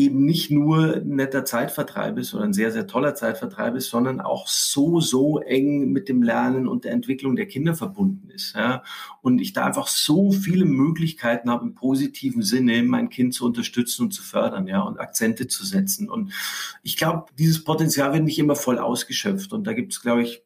[0.00, 4.20] eben nicht nur ein netter Zeitvertreib ist oder ein sehr, sehr toller Zeitvertreib ist, sondern
[4.20, 8.54] auch so, so eng mit dem Lernen und der Entwicklung der Kinder verbunden ist.
[8.54, 8.82] Ja.
[9.22, 14.04] Und ich da einfach so viele Möglichkeiten habe, im positiven Sinne mein Kind zu unterstützen
[14.04, 16.08] und zu fördern, ja, und Akzente zu setzen.
[16.08, 16.32] Und
[16.82, 19.52] ich glaube, dieses Potenzial wird nicht immer voll ausgeschöpft.
[19.52, 20.42] Und da gibt es, glaube ich,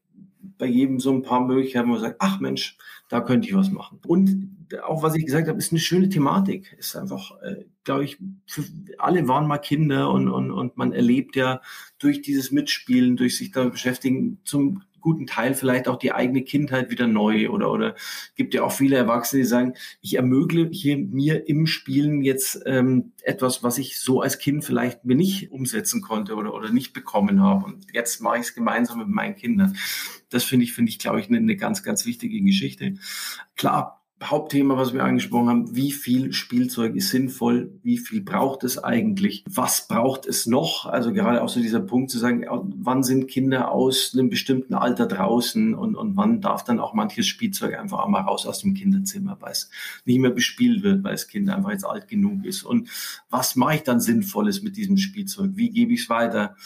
[0.58, 2.76] bei jedem so ein paar Möglichkeiten, wo man sagt, ach Mensch,
[3.08, 4.00] da könnte ich was machen.
[4.06, 6.74] Und auch was ich gesagt habe, ist eine schöne Thematik.
[6.78, 8.64] Ist einfach, äh, glaube ich, für
[8.98, 11.60] alle waren mal Kinder und, und, und man erlebt ja
[11.98, 16.90] durch dieses Mitspielen, durch sich damit beschäftigen, zum guten Teil vielleicht auch die eigene Kindheit
[16.90, 17.94] wieder neu oder oder
[18.36, 23.62] gibt ja auch viele Erwachsene, die sagen, ich ermögliche mir im Spielen jetzt ähm, etwas,
[23.62, 27.66] was ich so als Kind vielleicht mir nicht umsetzen konnte oder oder nicht bekommen habe
[27.66, 29.76] und jetzt mache ich es gemeinsam mit meinen Kindern.
[30.30, 32.94] Das finde ich finde ich glaube ich eine, eine ganz ganz wichtige Geschichte.
[33.56, 38.82] Klar, Hauptthema, was wir angesprochen haben, wie viel Spielzeug ist sinnvoll, wie viel braucht es
[38.82, 42.46] eigentlich, was braucht es noch, also gerade auch so dieser Punkt zu sagen,
[42.76, 47.26] wann sind Kinder aus einem bestimmten Alter draußen und, und wann darf dann auch manches
[47.26, 49.68] Spielzeug einfach auch mal raus aus dem Kinderzimmer, weil es
[50.04, 52.62] nicht mehr bespielt wird, weil das Kind einfach jetzt alt genug ist.
[52.62, 52.88] Und
[53.30, 56.56] was mache ich dann Sinnvolles mit diesem Spielzeug, wie gebe ich es weiter,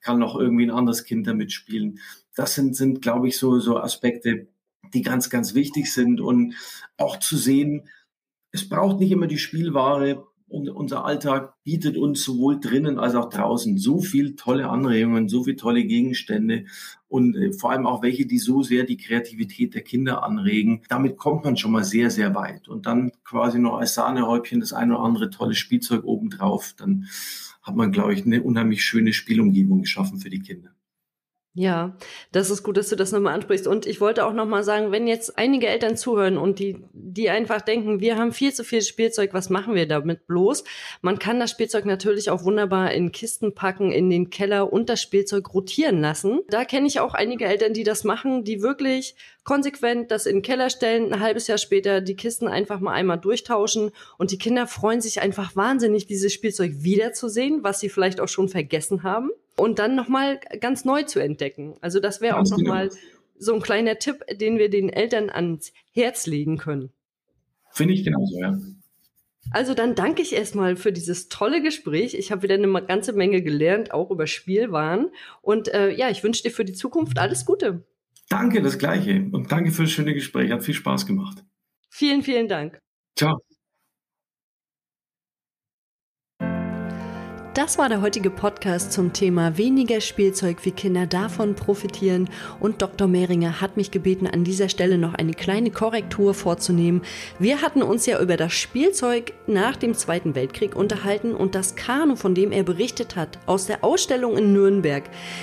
[0.00, 1.98] kann noch irgendwie ein anderes Kind damit spielen.
[2.36, 4.48] Das sind, sind glaube ich, so, so Aspekte,
[4.94, 6.54] die ganz, ganz wichtig sind und
[6.96, 7.88] auch zu sehen,
[8.52, 13.28] es braucht nicht immer die Spielware und unser Alltag bietet uns sowohl drinnen als auch
[13.28, 16.64] draußen so viel tolle Anregungen, so viele tolle Gegenstände
[17.06, 20.82] und äh, vor allem auch welche, die so sehr die Kreativität der Kinder anregen.
[20.88, 22.66] Damit kommt man schon mal sehr, sehr weit.
[22.66, 26.74] Und dann quasi noch als Sahnehäubchen das ein oder andere tolle Spielzeug obendrauf.
[26.76, 27.06] Dann
[27.62, 30.70] hat man, glaube ich, eine unheimlich schöne Spielumgebung geschaffen für die Kinder.
[31.52, 31.96] Ja,
[32.30, 33.66] das ist gut, dass du das nochmal ansprichst.
[33.66, 37.60] Und ich wollte auch nochmal sagen, wenn jetzt einige Eltern zuhören und die, die einfach
[37.60, 40.62] denken, wir haben viel zu viel Spielzeug, was machen wir damit bloß?
[41.02, 45.02] Man kann das Spielzeug natürlich auch wunderbar in Kisten packen, in den Keller und das
[45.02, 46.40] Spielzeug rotieren lassen.
[46.50, 50.42] Da kenne ich auch einige Eltern, die das machen, die wirklich konsequent das in den
[50.42, 54.68] Keller stellen, ein halbes Jahr später die Kisten einfach mal einmal durchtauschen und die Kinder
[54.68, 59.30] freuen sich einfach wahnsinnig, dieses Spielzeug wiederzusehen, was sie vielleicht auch schon vergessen haben
[59.60, 61.76] und dann nochmal ganz neu zu entdecken.
[61.80, 63.00] Also das wäre auch nochmal genau.
[63.38, 66.90] so ein kleiner Tipp, den wir den Eltern ans Herz legen können.
[67.70, 68.58] Finde ich genauso, ja.
[69.52, 72.14] Also dann danke ich erstmal für dieses tolle Gespräch.
[72.14, 75.10] Ich habe wieder eine ganze Menge gelernt, auch über Spielwaren.
[75.42, 77.84] Und äh, ja, ich wünsche dir für die Zukunft alles Gute.
[78.28, 79.28] Danke, das gleiche.
[79.32, 80.52] Und danke für das schöne Gespräch.
[80.52, 81.44] Hat viel Spaß gemacht.
[81.88, 82.80] Vielen, vielen Dank.
[83.16, 83.40] Ciao.
[87.54, 92.30] Das war der heutige Podcast zum Thema weniger Spielzeug, wie Kinder davon profitieren.
[92.60, 93.08] Und Dr.
[93.08, 97.02] Mehringer hat mich gebeten, an dieser Stelle noch eine kleine Korrektur vorzunehmen.
[97.40, 102.14] Wir hatten uns ja über das Spielzeug nach dem Zweiten Weltkrieg unterhalten und das Kanu,
[102.14, 105.02] von dem er berichtet hat, aus der Ausstellung in Nürnberg,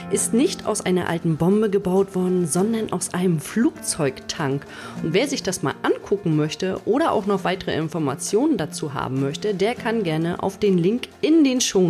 [0.10, 4.66] ist nicht aus einer alten Bombe gebaut worden, sondern aus einem Flugzeugtank.
[5.04, 9.54] Und wer sich das mal angucken möchte oder auch noch weitere Informationen dazu haben möchte,
[9.54, 11.90] der kann gerne auf den Link in den Show